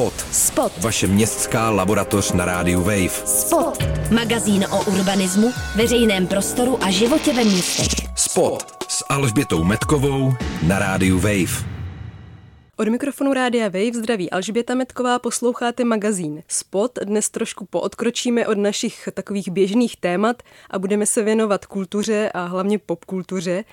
Spot. 0.00 0.26
Spot. 0.32 0.72
Vaše 0.78 1.06
městská 1.06 1.70
laboratoř 1.70 2.32
na 2.32 2.44
rádiu 2.44 2.80
Wave. 2.80 3.08
Spot. 3.08 3.84
Magazín 4.10 4.66
o 4.70 4.84
urbanismu, 4.84 5.52
veřejném 5.76 6.26
prostoru 6.26 6.84
a 6.84 6.90
životě 6.90 7.32
ve 7.32 7.44
městech. 7.44 8.08
Spot 8.16 8.84
s 8.88 9.04
Alžbětou 9.08 9.64
Metkovou 9.64 10.32
na 10.62 10.78
rádiu 10.78 11.18
Wave. 11.18 11.80
Od 12.76 12.88
mikrofonu 12.88 13.32
Rádia 13.32 13.64
Wave 13.64 13.92
zdraví 13.94 14.30
Alžběta 14.30 14.74
Metková, 14.74 15.18
posloucháte 15.18 15.84
magazín 15.84 16.42
Spot. 16.48 16.98
Dnes 17.04 17.30
trošku 17.30 17.64
poodkročíme 17.64 18.46
od 18.46 18.58
našich 18.58 19.08
takových 19.14 19.48
běžných 19.48 19.96
témat 19.96 20.42
a 20.70 20.78
budeme 20.78 21.06
se 21.06 21.22
věnovat 21.22 21.66
kultuře 21.66 22.30
a 22.34 22.44
hlavně 22.44 22.78
popkultuře. 22.78 23.64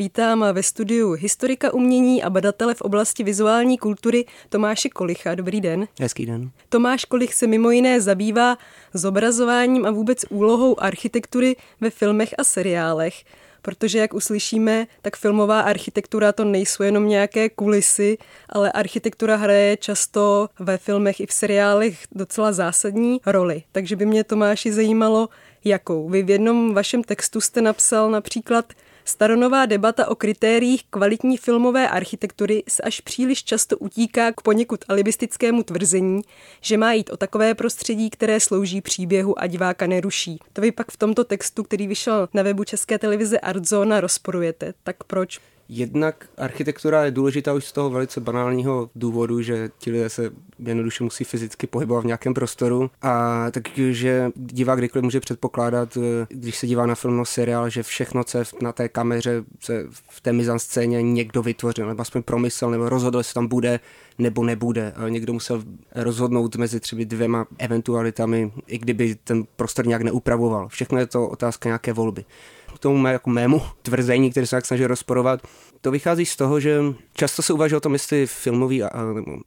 Vítám 0.00 0.44
ve 0.52 0.62
studiu 0.62 1.12
historika 1.12 1.74
umění 1.74 2.22
a 2.22 2.30
badatele 2.30 2.74
v 2.74 2.82
oblasti 2.82 3.24
vizuální 3.24 3.78
kultury 3.78 4.24
Tomáše 4.48 4.88
Kolicha. 4.88 5.34
Dobrý 5.34 5.60
den. 5.60 5.88
Hezký 6.00 6.26
den. 6.26 6.50
Tomáš 6.68 7.04
Kolich 7.04 7.34
se 7.34 7.46
mimo 7.46 7.70
jiné 7.70 8.00
zabývá 8.00 8.58
zobrazováním 8.94 9.86
a 9.86 9.90
vůbec 9.90 10.24
úlohou 10.30 10.80
architektury 10.80 11.56
ve 11.80 11.90
filmech 11.90 12.34
a 12.38 12.44
seriálech 12.44 13.24
protože 13.62 13.98
jak 13.98 14.14
uslyšíme, 14.14 14.86
tak 15.02 15.16
filmová 15.16 15.60
architektura 15.60 16.32
to 16.32 16.44
nejsou 16.44 16.82
jenom 16.82 17.08
nějaké 17.08 17.48
kulisy, 17.48 18.18
ale 18.48 18.72
architektura 18.72 19.36
hraje 19.36 19.76
často 19.76 20.48
ve 20.58 20.78
filmech 20.78 21.20
i 21.20 21.26
v 21.26 21.32
seriálech 21.32 21.98
docela 22.12 22.52
zásadní 22.52 23.20
roli. 23.26 23.62
Takže 23.72 23.96
by 23.96 24.06
mě 24.06 24.24
Tomáši 24.24 24.72
zajímalo, 24.72 25.28
jakou. 25.64 26.08
Vy 26.08 26.22
v 26.22 26.30
jednom 26.30 26.74
vašem 26.74 27.02
textu 27.02 27.40
jste 27.40 27.62
napsal 27.62 28.10
například 28.10 28.72
Staronová 29.08 29.66
debata 29.66 30.08
o 30.08 30.14
kritériích 30.14 30.84
kvalitní 30.90 31.36
filmové 31.36 31.88
architektury 31.88 32.62
se 32.68 32.82
až 32.82 33.00
příliš 33.00 33.44
často 33.44 33.78
utíká 33.78 34.32
k 34.32 34.40
poněkud 34.40 34.84
alibistickému 34.88 35.62
tvrzení, 35.62 36.22
že 36.60 36.76
má 36.76 36.92
jít 36.92 37.10
o 37.10 37.16
takové 37.16 37.54
prostředí, 37.54 38.10
které 38.10 38.40
slouží 38.40 38.80
příběhu 38.80 39.38
a 39.38 39.46
diváka 39.46 39.86
neruší. 39.86 40.38
To 40.52 40.60
vy 40.60 40.72
pak 40.72 40.90
v 40.90 40.96
tomto 40.96 41.24
textu, 41.24 41.62
který 41.62 41.86
vyšel 41.86 42.28
na 42.34 42.42
webu 42.42 42.64
České 42.64 42.98
televize 42.98 43.40
Artzona, 43.40 44.00
rozporujete. 44.00 44.74
Tak 44.82 45.04
proč? 45.04 45.40
Jednak 45.70 46.28
architektura 46.36 47.04
je 47.04 47.10
důležitá 47.10 47.52
už 47.52 47.64
z 47.64 47.72
toho 47.72 47.90
velice 47.90 48.20
banálního 48.20 48.90
důvodu, 48.94 49.42
že 49.42 49.70
ti 49.78 49.90
lidé 49.90 50.08
se 50.08 50.30
jednoduše 50.58 51.04
musí 51.04 51.24
fyzicky 51.24 51.66
pohybovat 51.66 52.00
v 52.00 52.06
nějakém 52.06 52.34
prostoru 52.34 52.90
a 53.02 53.46
takže 53.50 54.30
divák 54.36 54.78
kdykoliv 54.78 55.02
může 55.02 55.20
předpokládat, 55.20 55.96
eh, 55.96 56.26
když 56.28 56.58
se 56.58 56.66
dívá 56.66 56.86
na 56.86 56.94
film 56.94 57.14
nebo 57.14 57.24
seriál, 57.24 57.70
že 57.70 57.82
všechno, 57.82 58.24
co 58.24 58.38
je 58.38 58.44
na 58.62 58.72
té 58.72 58.88
kameře, 58.88 59.44
se 59.60 59.86
v 59.90 60.20
té 60.20 60.32
mizanscéně 60.32 61.02
někdo 61.02 61.42
vytvořil, 61.42 61.88
nebo 61.88 62.00
aspoň 62.00 62.22
promyslel, 62.22 62.70
nebo 62.70 62.88
rozhodl, 62.88 63.18
jestli 63.18 63.34
tam 63.34 63.46
bude 63.46 63.80
nebo 64.18 64.44
nebude. 64.44 64.94
Někdo 65.08 65.32
musel 65.32 65.62
rozhodnout 65.94 66.56
mezi 66.56 66.80
třeba 66.80 67.02
dvěma 67.04 67.46
eventualitami, 67.58 68.52
i 68.66 68.78
kdyby 68.78 69.16
ten 69.24 69.44
prostor 69.56 69.86
nějak 69.86 70.02
neupravoval. 70.02 70.68
Všechno 70.68 70.98
je 70.98 71.06
to 71.06 71.28
otázka 71.28 71.68
nějaké 71.68 71.92
volby 71.92 72.24
k 72.74 72.78
tomu 72.78 72.98
mé, 72.98 73.12
jako 73.12 73.30
mému 73.30 73.62
tvrzení, 73.82 74.30
které 74.30 74.46
se 74.46 74.56
tak 74.56 74.66
snaží 74.66 74.86
rozporovat, 74.86 75.40
to 75.80 75.90
vychází 75.90 76.26
z 76.26 76.36
toho, 76.36 76.60
že 76.60 76.80
často 77.14 77.42
se 77.42 77.52
uvažuje 77.52 77.76
o 77.76 77.80
tom, 77.80 77.92
jestli 77.92 78.26
filmový 78.26 78.82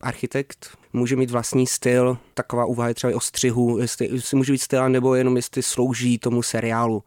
architekt 0.02 0.78
může 0.94 1.16
mít 1.16 1.32
vlastní 1.32 1.68
styl, 1.68 2.18
taková 2.34 2.66
úvaha 2.66 2.88
je 2.88 2.94
třeba 2.94 3.12
i 3.12 3.14
o 3.14 3.20
střihu, 3.20 3.78
jestli, 3.78 4.10
jestli 4.12 4.38
může 4.38 4.52
být 4.52 4.62
styl, 4.62 4.90
nebo 4.90 5.16
jenom 5.16 5.36
jestli 5.36 5.64
slouží 5.64 6.18
tomu 6.18 6.44
seriálu. 6.44 7.04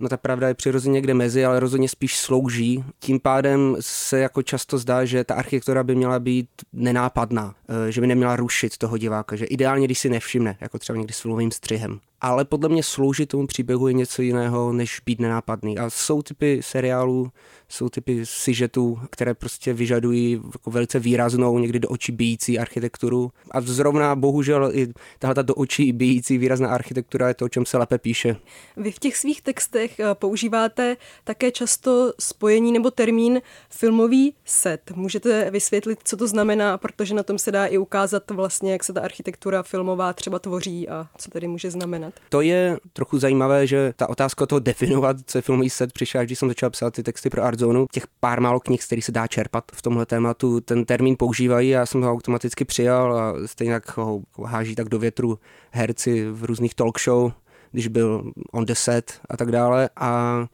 No 0.00 0.08
ta 0.08 0.16
pravda 0.16 0.48
je 0.48 0.54
přirozeně 0.54 0.92
někde 0.92 1.14
mezi, 1.14 1.44
ale 1.44 1.60
rozhodně 1.60 1.88
spíš 1.88 2.18
slouží. 2.18 2.84
Tím 2.98 3.20
pádem 3.20 3.76
se 3.80 4.18
jako 4.18 4.42
často 4.42 4.78
zdá, 4.78 5.04
že 5.04 5.24
ta 5.24 5.34
architektura 5.34 5.84
by 5.84 5.94
měla 5.94 6.18
být 6.18 6.48
nenápadná, 6.72 7.54
eh, 7.88 7.92
že 7.92 8.00
by 8.00 8.06
neměla 8.06 8.36
rušit 8.36 8.78
toho 8.78 8.98
diváka, 8.98 9.36
že 9.36 9.44
ideálně, 9.44 9.86
když 9.86 9.98
si 9.98 10.08
nevšimne, 10.08 10.56
jako 10.60 10.78
třeba 10.78 10.96
někdy 10.96 11.14
s 11.14 11.20
filmovým 11.20 11.50
střihem 11.50 12.00
ale 12.20 12.44
podle 12.44 12.68
mě 12.68 12.82
sloužit 12.82 13.28
tomu 13.28 13.46
příběhu 13.46 13.88
je 13.88 13.94
něco 13.94 14.22
jiného, 14.22 14.72
než 14.72 15.00
být 15.06 15.20
nenápadný. 15.20 15.78
A 15.78 15.90
jsou 15.90 16.22
typy 16.22 16.60
seriálů, 16.62 17.30
jsou 17.68 17.88
typy 17.88 18.26
sižetů, 18.26 18.98
které 19.10 19.34
prostě 19.34 19.72
vyžadují 19.72 20.40
jako 20.52 20.70
velice 20.70 20.98
výraznou, 20.98 21.58
někdy 21.58 21.78
do 21.78 21.88
očí 21.88 22.12
bíjící 22.12 22.58
architekturu. 22.58 23.32
A 23.50 23.60
zrovna 23.60 24.16
bohužel 24.16 24.70
i 24.74 24.88
tahle 25.18 25.42
do 25.42 25.54
očí 25.54 25.92
bíjící 25.92 26.38
výrazná 26.38 26.68
architektura 26.68 27.28
je 27.28 27.34
to, 27.34 27.44
o 27.44 27.48
čem 27.48 27.66
se 27.66 27.78
lépe 27.78 27.98
píše. 27.98 28.36
Vy 28.76 28.92
v 28.92 28.98
těch 28.98 29.16
svých 29.16 29.42
textech 29.42 30.00
eh, 30.00 30.14
používáte 30.14 30.96
také 31.24 31.50
často 31.50 32.12
spojení 32.20 32.72
nebo 32.72 32.90
termín 32.90 33.40
filmový 33.70 34.34
set. 34.44 34.90
Můžete 34.94 35.50
vysvětlit, 35.50 35.98
co 36.04 36.16
to 36.16 36.28
znamená, 36.28 36.78
protože 36.78 37.14
na 37.14 37.22
tom 37.22 37.38
se 37.38 37.52
dá 37.52 37.66
i 37.66 37.78
ukázat 37.78 38.30
vlastně, 38.30 38.72
jak 38.72 38.84
se 38.84 38.92
ta 38.92 39.00
architektura 39.00 39.62
filmová 39.62 40.12
třeba 40.12 40.38
tvoří 40.38 40.88
a 40.88 41.08
co 41.18 41.30
tedy 41.30 41.48
může 41.48 41.70
znamenat 41.70 42.09
definovat. 42.10 42.28
To 42.28 42.40
je 42.40 42.78
trochu 42.92 43.18
zajímavé, 43.18 43.66
že 43.66 43.92
ta 43.96 44.08
otázka 44.08 44.46
toho 44.46 44.58
definovat, 44.58 45.16
co 45.26 45.38
je 45.38 45.42
filmový 45.42 45.70
set, 45.70 45.92
přišla, 45.92 46.24
když 46.24 46.38
jsem 46.38 46.48
začal 46.48 46.70
psát 46.70 46.94
ty 46.94 47.02
texty 47.02 47.30
pro 47.30 47.42
Artzonu. 47.42 47.86
Těch 47.92 48.06
pár 48.20 48.40
málo 48.40 48.60
knih, 48.60 48.82
z 48.82 48.86
kterých 48.86 49.04
se 49.04 49.12
dá 49.12 49.26
čerpat 49.26 49.64
v 49.72 49.82
tomhle 49.82 50.06
tématu, 50.06 50.60
ten 50.60 50.84
termín 50.84 51.16
používají, 51.18 51.68
já 51.68 51.86
jsem 51.86 52.02
ho 52.02 52.12
automaticky 52.12 52.64
přijal 52.64 53.18
a 53.18 53.34
stejně 53.46 53.72
jak 53.72 53.96
ho 53.96 54.22
háží 54.44 54.74
tak 54.74 54.88
do 54.88 54.98
větru 54.98 55.38
herci 55.70 56.30
v 56.30 56.44
různých 56.44 56.74
talk 56.74 57.00
show, 57.00 57.32
když 57.72 57.88
byl 57.88 58.32
on 58.52 58.64
the 58.64 58.72
set 58.72 59.20
a 59.28 59.36
tak 59.36 59.52
dále. 59.52 59.90
A 59.96 60.46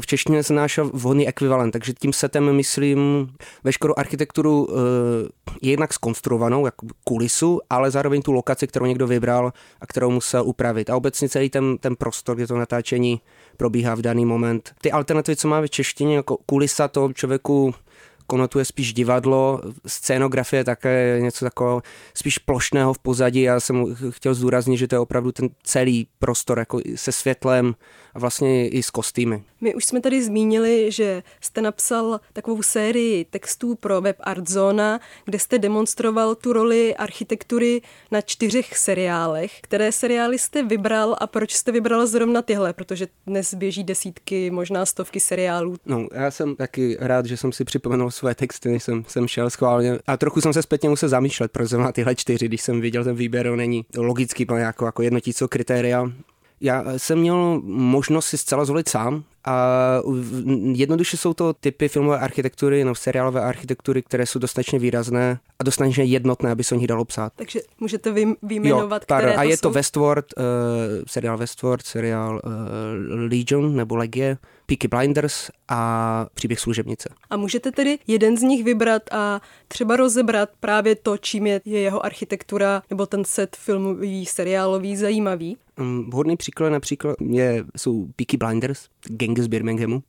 v 0.00 0.06
češtině 0.06 0.42
se 0.42 0.54
nášel 0.54 0.90
vhodný 0.94 1.28
ekvivalent, 1.28 1.72
takže 1.72 1.92
tím 1.92 2.12
setem 2.12 2.52
myslím 2.52 3.30
veškerou 3.64 3.94
architekturu 3.96 4.64
uh, 4.64 4.76
jednak 5.62 5.92
skonstruovanou, 5.92 6.64
jako 6.64 6.86
kulisu, 7.04 7.60
ale 7.70 7.90
zároveň 7.90 8.22
tu 8.22 8.32
lokaci, 8.32 8.66
kterou 8.66 8.86
někdo 8.86 9.06
vybral 9.06 9.52
a 9.80 9.86
kterou 9.86 10.10
musel 10.10 10.44
upravit. 10.46 10.90
A 10.90 10.96
obecně 10.96 11.28
celý 11.28 11.50
ten, 11.50 11.78
ten 11.78 11.96
prostor, 11.96 12.36
kde 12.36 12.46
to 12.46 12.58
natáčení 12.58 13.20
probíhá 13.56 13.94
v 13.94 14.02
daný 14.02 14.24
moment. 14.24 14.72
Ty 14.80 14.92
alternativy, 14.92 15.36
co 15.36 15.48
máme 15.48 15.66
v 15.66 15.70
češtině, 15.70 16.16
jako 16.16 16.38
kulisa, 16.46 16.88
to 16.88 17.12
člověku 17.12 17.74
konotuje 18.26 18.64
spíš 18.64 18.92
divadlo, 18.92 19.60
scénografie 19.86 20.64
také 20.64 21.18
něco 21.20 21.44
takového 21.44 21.82
spíš 22.14 22.38
plošného 22.38 22.94
v 22.94 22.98
pozadí. 22.98 23.42
Já 23.42 23.60
jsem 23.60 23.96
chtěl 24.10 24.34
zdůraznit, 24.34 24.76
že 24.76 24.88
to 24.88 24.94
je 24.94 24.98
opravdu 24.98 25.32
ten 25.32 25.48
celý 25.62 26.08
prostor 26.18 26.58
jako 26.58 26.80
se 26.94 27.12
světlem 27.12 27.74
a 28.14 28.18
vlastně 28.18 28.68
i 28.68 28.82
s 28.82 28.90
kostýmy. 28.90 29.42
My 29.60 29.74
už 29.74 29.84
jsme 29.84 30.00
tady 30.00 30.24
zmínili, 30.24 30.92
že 30.92 31.22
jste 31.40 31.62
napsal 31.62 32.20
takovou 32.32 32.62
sérii 32.62 33.24
textů 33.24 33.74
pro 33.74 34.00
web 34.00 34.16
Artzona, 34.20 35.00
kde 35.24 35.38
jste 35.38 35.58
demonstroval 35.58 36.34
tu 36.34 36.52
roli 36.52 36.96
architektury 36.96 37.82
na 38.10 38.20
čtyřech 38.20 38.78
seriálech. 38.78 39.60
Které 39.60 39.92
seriály 39.92 40.38
jste 40.38 40.62
vybral 40.62 41.16
a 41.20 41.26
proč 41.26 41.54
jste 41.54 41.72
vybral 41.72 42.06
zrovna 42.06 42.42
tyhle? 42.42 42.72
Protože 42.72 43.06
dnes 43.26 43.54
běží 43.54 43.84
desítky, 43.84 44.50
možná 44.50 44.86
stovky 44.86 45.20
seriálů. 45.20 45.76
No, 45.86 46.06
já 46.12 46.30
jsem 46.30 46.56
taky 46.56 46.96
rád, 47.00 47.26
že 47.26 47.36
jsem 47.36 47.52
si 47.52 47.64
připomenul 47.64 48.10
své 48.14 48.34
texty, 48.34 48.68
než 48.68 48.82
jsem, 48.82 49.04
jsem 49.08 49.28
šel 49.28 49.50
schválně. 49.50 49.98
A 50.06 50.16
trochu 50.16 50.40
jsem 50.40 50.52
se 50.52 50.62
zpětně 50.62 50.88
musel 50.88 51.08
zamýšlet, 51.08 51.52
proč 51.52 51.68
zrovna 51.68 51.92
tyhle 51.92 52.14
čtyři, 52.14 52.46
když 52.46 52.62
jsem 52.62 52.80
viděl 52.80 53.04
ten 53.04 53.16
výběr, 53.16 53.50
není 53.50 53.84
logický, 53.96 54.46
jako, 54.56 54.86
jako 54.86 55.02
jednotící 55.02 55.44
kritéria. 55.48 56.10
Já 56.60 56.84
jsem 56.96 57.18
měl 57.18 57.60
možnost 57.64 58.26
si 58.26 58.38
zcela 58.38 58.64
zvolit 58.64 58.88
sám, 58.88 59.24
a 59.46 60.00
jednoduše 60.72 61.16
jsou 61.16 61.34
to 61.34 61.52
typy 61.52 61.88
filmové 61.88 62.18
architektury 62.18 62.84
nebo 62.84 62.94
seriálové 62.94 63.40
architektury, 63.40 64.02
které 64.02 64.26
jsou 64.26 64.38
dostatečně 64.38 64.78
výrazné 64.78 65.38
a 65.58 65.64
dostatečně 65.64 66.04
jednotné, 66.04 66.50
aby 66.50 66.64
se 66.64 66.74
o 66.74 66.78
nich 66.78 66.86
dalo 66.86 67.04
psát. 67.04 67.32
Takže 67.36 67.60
můžete 67.80 68.12
vy, 68.12 68.26
vyjmenovat, 68.42 69.02
jo, 69.02 69.16
které 69.16 69.34
A 69.34 69.42
je 69.42 69.56
to, 69.56 69.62
to 69.62 69.70
Westworld, 69.70 70.24
uh, 70.36 70.44
seriál 71.06 71.38
Westworld, 71.38 71.86
seriál 71.86 72.40
uh, 72.44 72.50
Legion 73.30 73.76
nebo 73.76 73.96
Legie, 73.96 74.38
Peaky 74.66 74.88
Blinders 74.88 75.50
a 75.68 76.26
příběh 76.34 76.60
služebnice. 76.60 77.08
A 77.30 77.36
můžete 77.36 77.72
tedy 77.72 77.98
jeden 78.06 78.36
z 78.36 78.42
nich 78.42 78.64
vybrat 78.64 79.02
a 79.12 79.40
třeba 79.68 79.96
rozebrat 79.96 80.50
právě 80.60 80.94
to, 80.94 81.18
čím 81.18 81.46
je, 81.46 81.60
je 81.64 81.80
jeho 81.80 82.04
architektura 82.04 82.82
nebo 82.90 83.06
ten 83.06 83.24
set 83.24 83.56
filmový, 83.56 84.26
seriálový 84.26 84.96
zajímavý? 84.96 85.56
Um, 85.80 86.10
vhodný 86.10 86.36
příklad 86.36 86.70
například 86.70 87.16
je, 87.20 87.64
jsou 87.76 88.06
Peaky 88.16 88.36
Blinders, 88.36 88.88
z 89.38 89.46
Birminghamu. 89.46 90.02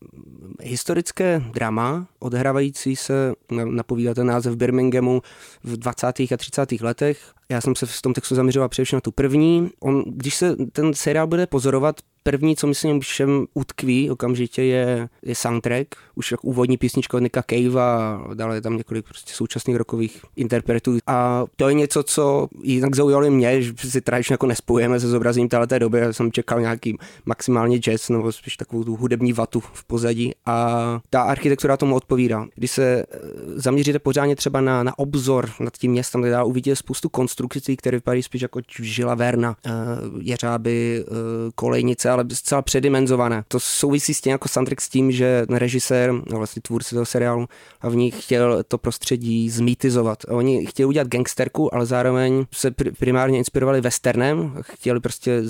Historické 0.61 1.43
drama, 1.53 2.07
odhrávající 2.19 2.95
se, 2.95 3.33
napovídá 3.65 4.13
ten 4.13 4.27
název 4.27 4.55
Birminghamu 4.55 5.21
v 5.63 5.77
20. 5.77 6.07
a 6.07 6.37
30. 6.37 6.71
letech. 6.81 7.33
Já 7.49 7.61
jsem 7.61 7.75
se 7.75 7.85
v 7.85 8.01
tom 8.01 8.13
textu 8.13 8.35
zaměřoval 8.35 8.69
především 8.69 8.97
na 8.97 9.01
tu 9.01 9.11
první. 9.11 9.69
On, 9.79 10.03
když 10.07 10.35
se 10.35 10.55
ten 10.71 10.93
seriál 10.93 11.27
bude 11.27 11.47
pozorovat 11.47 11.95
první, 12.23 12.55
co 12.55 12.67
myslím 12.67 12.99
všem 12.99 13.45
utkví 13.53 14.11
okamžitě 14.11 14.63
je, 14.63 15.09
je 15.23 15.35
soundtrack, 15.35 15.87
už 16.15 16.31
jako 16.31 16.47
úvodní 16.47 16.77
písnička 16.77 17.17
od 17.17 17.19
Nika 17.19 17.43
Cave 17.49 17.81
a 17.81 18.21
dále 18.33 18.55
je 18.57 18.61
tam 18.61 18.77
několik 18.77 19.05
prostě 19.05 19.33
současných 19.33 19.77
rokových 19.77 20.21
interpretů. 20.35 20.97
A 21.07 21.45
to 21.55 21.69
je 21.69 21.73
něco, 21.73 22.03
co 22.03 22.47
jinak 22.63 22.95
zaujalo 22.95 23.31
mě, 23.31 23.61
že 23.61 23.73
si 23.77 24.01
tradičně 24.01 24.33
jako 24.33 24.45
nespojujeme 24.45 24.99
se 24.99 25.07
zobrazením 25.07 25.49
této 25.49 25.79
doby. 25.79 25.99
Já 25.99 26.13
jsem 26.13 26.31
čekal 26.31 26.61
nějaký 26.61 26.97
maximálně 27.25 27.77
jazz 27.77 28.09
nebo 28.09 28.31
spíš 28.31 28.57
takovou 28.57 28.83
tu 28.85 28.95
hudební 28.95 29.33
vatu 29.33 29.59
v 29.59 29.83
pozadí 29.83 30.31
a 30.45 30.99
ta 31.09 31.21
architektura 31.21 31.77
tomu 31.77 31.95
odpovídá. 31.95 32.45
Když 32.55 32.71
se 32.71 32.83
eh, 32.83 33.05
zaměříte 33.55 33.99
pořádně 33.99 34.35
třeba 34.35 34.61
na, 34.61 34.83
na 34.83 34.99
obzor 34.99 35.49
nad 35.59 35.77
tím 35.77 35.91
městem, 35.91 36.21
tak 36.21 36.31
dá 36.31 36.43
uvidíte 36.43 36.75
spoustu 36.75 37.09
konstrukcí, 37.09 37.77
které 37.77 37.97
vypadají 37.97 38.23
spíš 38.23 38.41
jako 38.41 38.61
žila 38.81 39.15
verna, 39.15 39.55
eh, 39.65 39.71
jeřáby, 40.21 41.05
eh, 41.07 41.11
kolejnice, 41.55 42.09
ale 42.09 42.25
zcela 42.33 42.61
předimenzované. 42.61 43.43
To 43.47 43.59
souvisí 43.59 44.13
s 44.13 44.21
tím 44.21 44.31
jako 44.31 44.47
soundtrack 44.47 44.81
s 44.81 44.89
tím, 44.89 45.11
že 45.11 45.45
režisér, 45.49 46.11
no 46.11 46.37
vlastně 46.37 46.61
tvůrce 46.61 46.95
toho 46.95 47.05
seriálu, 47.05 47.47
hlavně 47.79 48.11
chtěl 48.11 48.63
to 48.67 48.77
prostředí 48.77 49.49
zmítizovat. 49.49 50.17
Oni 50.27 50.65
chtěli 50.65 50.87
udělat 50.87 51.07
gangsterku, 51.07 51.75
ale 51.75 51.85
zároveň 51.85 52.45
se 52.53 52.71
primárně 52.99 53.37
inspirovali 53.37 53.81
westernem, 53.81 54.55
chtěli 54.61 54.99
prostě 54.99 55.41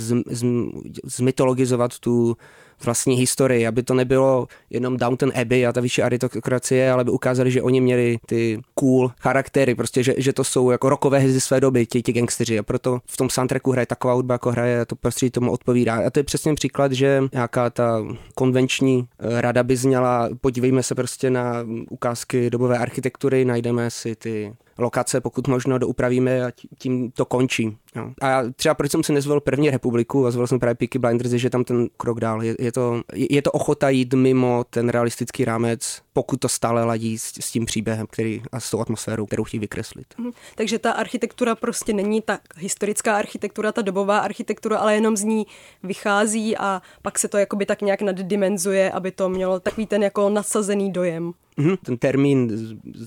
zmytologizovat 1.06 2.00
tu 2.00 2.38
vlastní 2.84 3.16
historii, 3.16 3.68
aby 3.68 3.84
to 3.84 3.94
nebylo 3.94 4.48
jenom 4.70 4.98
Downton 4.98 5.32
Abbey 5.42 5.68
a 5.68 5.74
ta 5.74 5.82
vyšší 5.82 6.02
aristokracie, 6.02 6.92
ale 6.92 7.04
by 7.04 7.12
ukázali, 7.12 7.52
že 7.52 7.62
oni 7.62 7.82
měli 7.82 8.18
ty 8.26 8.62
cool 8.74 9.12
charaktery, 9.20 9.76
prostě, 9.76 10.04
že, 10.04 10.14
že 10.18 10.34
to 10.34 10.44
jsou 10.44 10.72
jako 10.72 10.90
rokové 10.90 11.20
hvězdy 11.20 11.42
své 11.42 11.60
doby, 11.62 11.86
ti, 11.86 12.02
ti 12.02 12.14
gangsteři 12.14 12.60
a 12.60 12.64
proto 12.64 13.00
v 13.06 13.18
tom 13.18 13.30
soundtracku 13.30 13.72
hraje 13.72 13.86
taková 13.86 14.14
hudba, 14.14 14.34
jako 14.34 14.52
hraje, 14.52 14.86
to 14.86 14.96
prostředí 14.96 15.32
tomu 15.32 15.52
odpovídá. 15.52 15.96
A 16.08 16.10
to 16.10 16.20
je 16.20 16.24
přesně 16.24 16.54
příklad, 16.54 16.92
že 16.92 17.24
nějaká 17.34 17.70
ta 17.70 18.06
konvenční 18.36 19.08
eh, 19.20 19.42
rada 19.42 19.64
by 19.64 19.76
zněla, 19.78 20.30
podívejme 20.42 20.84
se 20.84 20.96
prostě 20.96 21.30
na 21.30 21.66
ukázky 21.90 22.50
dobové 22.50 22.78
architektury, 22.78 23.46
najdeme 23.46 23.92
si 23.92 24.16
ty 24.16 24.54
lokace, 24.78 25.22
pokud 25.22 25.48
možno 25.48 25.78
doupravíme 25.78 26.46
a 26.46 26.52
tím 26.78 27.12
to 27.12 27.26
končí. 27.26 27.78
No. 27.96 28.14
A 28.22 28.42
třeba 28.56 28.76
proč 28.76 28.92
jsem 28.92 29.04
si 29.04 29.14
nezvolil 29.14 29.42
první 29.42 29.70
republiku 29.70 30.28
a 30.28 30.32
zvolil 30.32 30.48
jsem 30.48 30.60
právě 30.60 30.76
Peaky 30.76 31.00
Blinders, 31.00 31.32
je, 31.32 31.40
že 31.40 31.50
tam 31.50 31.64
ten 31.64 31.88
krok 31.98 32.20
dál. 32.20 32.44
Je, 32.44 32.56
je, 32.60 32.72
to, 32.72 33.02
je 33.14 33.42
to 33.42 33.52
ochota 33.52 33.90
jít 33.90 34.14
mimo 34.14 34.64
ten 34.70 34.90
realistický 34.90 35.46
rámec, 35.46 36.02
pokud 36.14 36.40
to 36.40 36.50
stále 36.50 36.84
ladí 36.84 37.18
s, 37.18 37.24
s 37.24 37.52
tím 37.52 37.66
příběhem 37.66 38.08
který, 38.08 38.42
a 38.52 38.60
s 38.60 38.70
tou 38.70 38.82
atmosférou, 38.82 39.26
kterou 39.26 39.44
chtějí 39.44 39.60
vykreslit. 39.60 40.08
Mhm. 40.18 40.32
Takže 40.56 40.80
ta 40.80 40.92
architektura 40.92 41.56
prostě 41.56 41.94
není 41.94 42.22
ta 42.22 42.40
historická 42.58 43.18
architektura, 43.18 43.72
ta 43.72 43.82
dobová 43.82 44.20
architektura, 44.20 44.78
ale 44.78 44.96
jenom 44.96 45.18
z 45.18 45.24
ní 45.24 45.48
vychází 45.84 46.58
a 46.58 46.82
pak 47.02 47.20
se 47.20 47.28
to 47.28 47.38
jakoby 47.38 47.66
tak 47.66 47.82
nějak 47.82 48.02
naddimenzuje, 48.02 48.92
aby 48.92 49.12
to 49.12 49.30
mělo 49.30 49.60
takový 49.60 49.88
ten 49.88 50.04
jako 50.04 50.30
nasazený 50.30 50.92
dojem. 50.92 51.34
Mm-hmm. 51.58 51.78
Ten 51.86 51.98
termín 51.98 52.52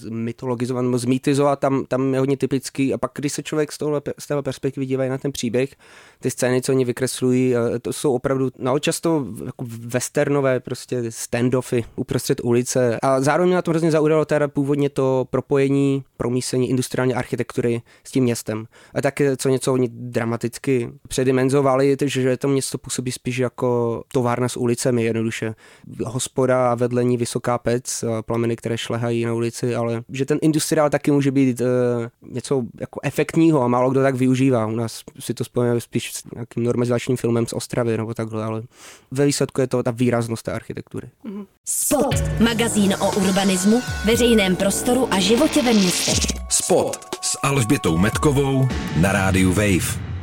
mytologizovat 0.09 0.85
nebo 0.85 0.99
zmítizovat 0.99 1.59
tam, 1.59 1.85
tam 1.89 2.15
je 2.15 2.21
hodně 2.21 2.37
typický 2.37 2.95
a 2.95 2.99
pak, 2.99 3.11
když 3.15 3.33
se 3.33 3.43
člověk 3.43 3.73
z, 3.73 3.79
tohle, 3.79 4.03
z 4.19 4.27
téhle 4.27 4.43
perspektivy 4.43 4.87
dívají 4.87 5.11
na 5.11 5.19
ten 5.19 5.33
příběh, 5.33 5.75
ty 6.21 6.31
scény, 6.31 6.63
co 6.63 6.73
oni 6.73 6.85
vykreslují, 6.85 7.55
to 7.83 7.93
jsou 7.93 8.15
opravdu 8.15 8.51
no, 8.59 8.79
často 8.79 9.27
jako 9.47 9.65
westernové 9.69 10.61
prostě 10.61 11.03
standoffy 11.09 11.85
uprostřed 11.97 12.41
ulice 12.45 12.99
a 13.03 13.21
zároveň 13.21 13.49
mě 13.49 13.55
na 13.55 13.63
to 13.63 13.71
hrozně 13.71 13.91
zaujalo 13.91 14.25
teda 14.25 14.49
původně 14.49 14.91
to 14.91 15.27
propojení 15.31 16.05
promísení 16.17 16.71
industriální 16.71 17.15
architektury 17.15 17.83
s 18.05 18.11
tím 18.11 18.25
městem. 18.25 18.67
A 18.95 19.03
tak 19.03 19.23
co 19.37 19.49
něco 19.49 19.73
oni 19.73 19.89
dramaticky 19.93 20.93
předimenzovali, 21.09 21.97
že 22.05 22.37
to 22.37 22.49
město 22.49 22.79
působí 22.79 23.13
spíš 23.13 23.39
jako 23.39 24.03
továrna 24.13 24.49
s 24.49 24.57
ulicemi 24.57 25.05
jednoduše. 25.05 25.55
Hospoda 26.05 26.73
a 26.73 26.75
vedle 26.75 27.05
ní 27.05 27.17
vysoká 27.17 27.59
pec, 27.59 28.05
plameny, 28.39 28.57
které 28.57 28.79
šlehají 28.79 29.25
na 29.25 29.35
ulici, 29.35 29.75
ale 29.75 30.03
že 30.09 30.25
ten 30.25 30.39
industriál 30.43 30.91
taky 30.91 31.11
může 31.11 31.31
být 31.31 31.61
uh, 31.61 31.67
něco 32.33 32.63
jako 32.81 33.01
efektního 33.03 33.63
a 33.63 33.69
málo 33.69 33.91
kdo 33.91 34.03
tak 34.03 34.15
využívá. 34.15 34.67
U 34.67 34.77
nás 34.77 35.03
si 35.19 35.35
to 35.35 35.45
spojíme 35.45 35.81
spíš 35.81 36.13
s 36.13 36.25
nějakým 36.35 36.65
normalizačním 36.65 37.17
filmem 37.17 37.47
z 37.47 37.53
Ostravy 37.53 37.97
nebo 37.97 38.15
takhle, 38.15 38.45
ale 38.45 38.63
ve 39.11 39.27
výsledku 39.27 39.61
je 39.61 39.67
to 39.67 39.83
ta 39.83 39.91
výraznost 39.91 40.45
té 40.45 40.53
architektury. 40.53 41.09
Spot. 41.65 42.15
Magazín 42.41 42.95
o 43.01 43.17
urbanismu, 43.17 43.81
veřejném 44.05 44.57
prostoru 44.57 45.09
a 45.11 45.21
životě 45.21 45.63
ve 45.63 45.73
městech. 45.73 46.19
Spot 46.49 46.99
s 47.23 47.39
Alžbětou 47.43 47.99
Metkovou 47.99 48.69
na 49.01 49.13
rádiu 49.13 49.53
Wave. 49.53 50.18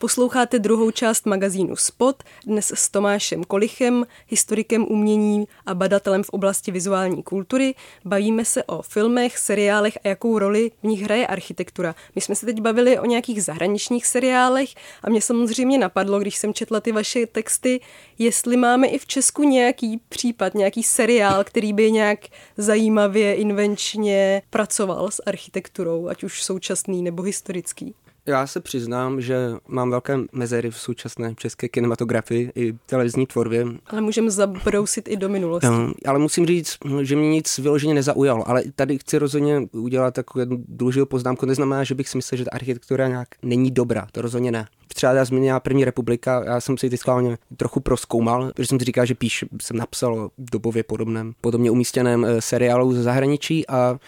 Posloucháte 0.00 0.58
druhou 0.58 0.90
část 0.90 1.26
magazínu 1.26 1.76
Spot, 1.76 2.22
dnes 2.46 2.72
s 2.74 2.88
Tomášem 2.88 3.44
Kolichem, 3.44 4.06
historikem 4.28 4.86
umění 4.88 5.48
a 5.66 5.74
badatelem 5.74 6.22
v 6.22 6.28
oblasti 6.28 6.70
vizuální 6.70 7.22
kultury. 7.22 7.74
Bavíme 8.04 8.44
se 8.44 8.64
o 8.64 8.82
filmech, 8.82 9.38
seriálech 9.38 9.98
a 10.04 10.08
jakou 10.08 10.38
roli 10.38 10.70
v 10.82 10.86
nich 10.86 11.02
hraje 11.02 11.26
architektura. 11.26 11.94
My 12.14 12.20
jsme 12.20 12.34
se 12.34 12.46
teď 12.46 12.60
bavili 12.60 12.98
o 12.98 13.06
nějakých 13.06 13.44
zahraničních 13.44 14.06
seriálech 14.06 14.74
a 15.02 15.10
mě 15.10 15.22
samozřejmě 15.22 15.78
napadlo, 15.78 16.18
když 16.18 16.36
jsem 16.36 16.54
četla 16.54 16.80
ty 16.80 16.92
vaše 16.92 17.26
texty, 17.26 17.80
jestli 18.18 18.56
máme 18.56 18.86
i 18.86 18.98
v 18.98 19.06
Česku 19.06 19.42
nějaký 19.42 20.00
případ, 20.08 20.54
nějaký 20.54 20.82
seriál, 20.82 21.44
který 21.44 21.72
by 21.72 21.92
nějak 21.92 22.20
zajímavě, 22.56 23.34
invenčně 23.34 24.42
pracoval 24.50 25.10
s 25.10 25.22
architekturou, 25.26 26.08
ať 26.08 26.24
už 26.24 26.42
současný 26.42 27.02
nebo 27.02 27.22
historický. 27.22 27.94
Já 28.26 28.46
se 28.46 28.60
přiznám, 28.60 29.20
že 29.20 29.36
mám 29.68 29.90
velké 29.90 30.18
mezery 30.32 30.70
v 30.70 30.76
současné 30.78 31.34
české 31.34 31.68
kinematografii 31.68 32.52
i 32.54 32.74
televizní 32.86 33.26
tvorbě. 33.26 33.66
Ale 33.86 34.00
můžeme 34.00 34.30
zabrousit 34.30 35.08
i 35.08 35.16
do 35.16 35.28
minulosti. 35.28 35.66
No, 35.66 35.92
ale 36.06 36.18
musím 36.18 36.46
říct, 36.46 36.76
že 37.02 37.16
mě 37.16 37.30
nic 37.30 37.58
vyloženě 37.58 37.94
nezaujalo. 37.94 38.48
Ale 38.48 38.62
tady 38.76 38.98
chci 38.98 39.18
rozhodně 39.18 39.62
udělat 39.72 40.14
takovou 40.14 40.40
jednu 40.40 40.64
důležitou 40.68 41.06
poznámku. 41.06 41.46
Neznamená, 41.46 41.84
že 41.84 41.94
bych 41.94 42.08
si 42.08 42.18
myslel, 42.18 42.38
že 42.38 42.44
ta 42.44 42.50
architektura 42.52 43.08
nějak 43.08 43.28
není 43.42 43.70
dobrá. 43.70 44.06
To 44.12 44.22
rozhodně 44.22 44.52
ne. 44.52 44.66
Třeba 44.94 45.12
já 45.12 45.24
zmínila 45.24 45.60
první 45.60 45.84
republika, 45.84 46.44
já 46.44 46.60
jsem 46.60 46.78
si 46.78 46.90
ty 46.90 46.96
schválně 46.96 47.38
trochu 47.56 47.80
proskoumal, 47.80 48.50
protože 48.54 48.66
jsem 48.66 48.78
si 48.78 48.84
říkal, 48.84 49.06
že 49.06 49.14
píš, 49.14 49.44
jsem 49.62 49.76
napsal 49.76 50.30
dobově 50.38 50.82
podobném, 50.82 51.32
podobně 51.40 51.70
umístěném 51.70 52.24
eh, 52.24 52.40
seriálu 52.40 52.92
ze 52.92 53.02
zahraničí 53.02 53.68
a 53.68 53.98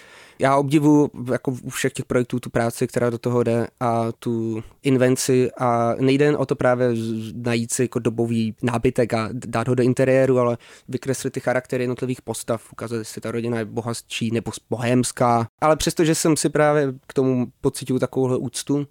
já 0.43 0.56
obdivu 0.56 1.11
jako 1.33 1.50
u 1.62 1.71
všech 1.71 1.93
těch 1.93 2.05
projektů 2.05 2.41
tu 2.41 2.50
práci, 2.50 2.87
která 2.87 3.11
do 3.11 3.19
toho 3.19 3.43
jde 3.43 3.67
a 3.81 4.12
tu 4.12 4.62
invenci 4.83 5.50
a 5.59 5.94
nejde 6.00 6.25
jen 6.25 6.37
o 6.39 6.47
to 6.47 6.56
právě 6.56 6.89
najít 7.35 7.73
si 7.73 7.83
jako 7.83 7.99
dobový 7.99 8.55
nábytek 8.62 9.15
a 9.15 9.29
dát 9.33 9.69
ho 9.69 9.75
do 9.75 9.83
interiéru, 9.83 10.39
ale 10.39 10.59
vykreslit 10.89 11.33
ty 11.33 11.41
charaktery 11.41 11.83
jednotlivých 11.83 12.23
postav, 12.23 12.73
ukázat, 12.73 12.97
jestli 12.97 13.21
ta 13.21 13.31
rodina 13.31 13.59
je 13.59 13.65
bohatší 13.65 14.31
nebo 14.31 14.53
bohémská. 14.71 15.47
Ale 15.61 15.77
přestože 15.77 16.15
jsem 16.15 16.37
si 16.37 16.49
právě 16.49 16.94
k 17.06 17.15
tomu 17.15 17.47
pocítil 17.61 17.99
takovouhle 17.99 18.37
úctu, 18.37 18.87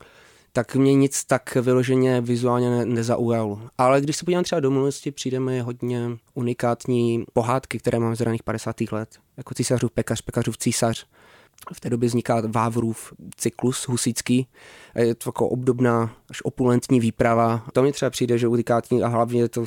tak 0.53 0.75
mě 0.75 0.95
nic 0.95 1.25
tak 1.25 1.56
vyloženě 1.56 2.21
vizuálně 2.21 2.69
ne- 2.69 2.86
nezaujalo. 2.86 3.62
Ale 3.77 4.01
když 4.01 4.18
se 4.18 4.25
podívám 4.25 4.44
třeba 4.44 4.59
do 4.59 4.71
minulosti, 4.71 5.12
přijde 5.12 5.39
mi 5.39 5.59
hodně 5.59 6.09
unikátní 6.33 7.25
pohádky, 7.33 7.80
které 7.80 8.00
mám 8.00 8.15
z 8.15 8.21
raných 8.21 8.44
50. 8.44 8.75
let. 8.92 9.09
Jako 9.38 9.53
císařův 9.53 9.92
pekař, 9.92 10.21
pekařův 10.21 10.57
císař 10.57 11.06
v 11.74 11.80
té 11.80 11.90
době 11.90 12.10
vzniká 12.10 12.42
Vávrův 12.48 13.13
cyklus 13.36 13.88
husický. 13.88 14.48
Je 14.96 15.16
to 15.16 15.30
jako 15.30 15.48
obdobná 15.48 16.15
až 16.30 16.41
opulentní 16.44 17.00
výprava. 17.00 17.65
To 17.74 17.84
mi 17.84 17.91
třeba 17.91 18.10
přijde, 18.10 18.38
že 18.38 18.48
unikátní 18.48 19.03
a 19.03 19.08
hlavně 19.08 19.50
to 19.50 19.65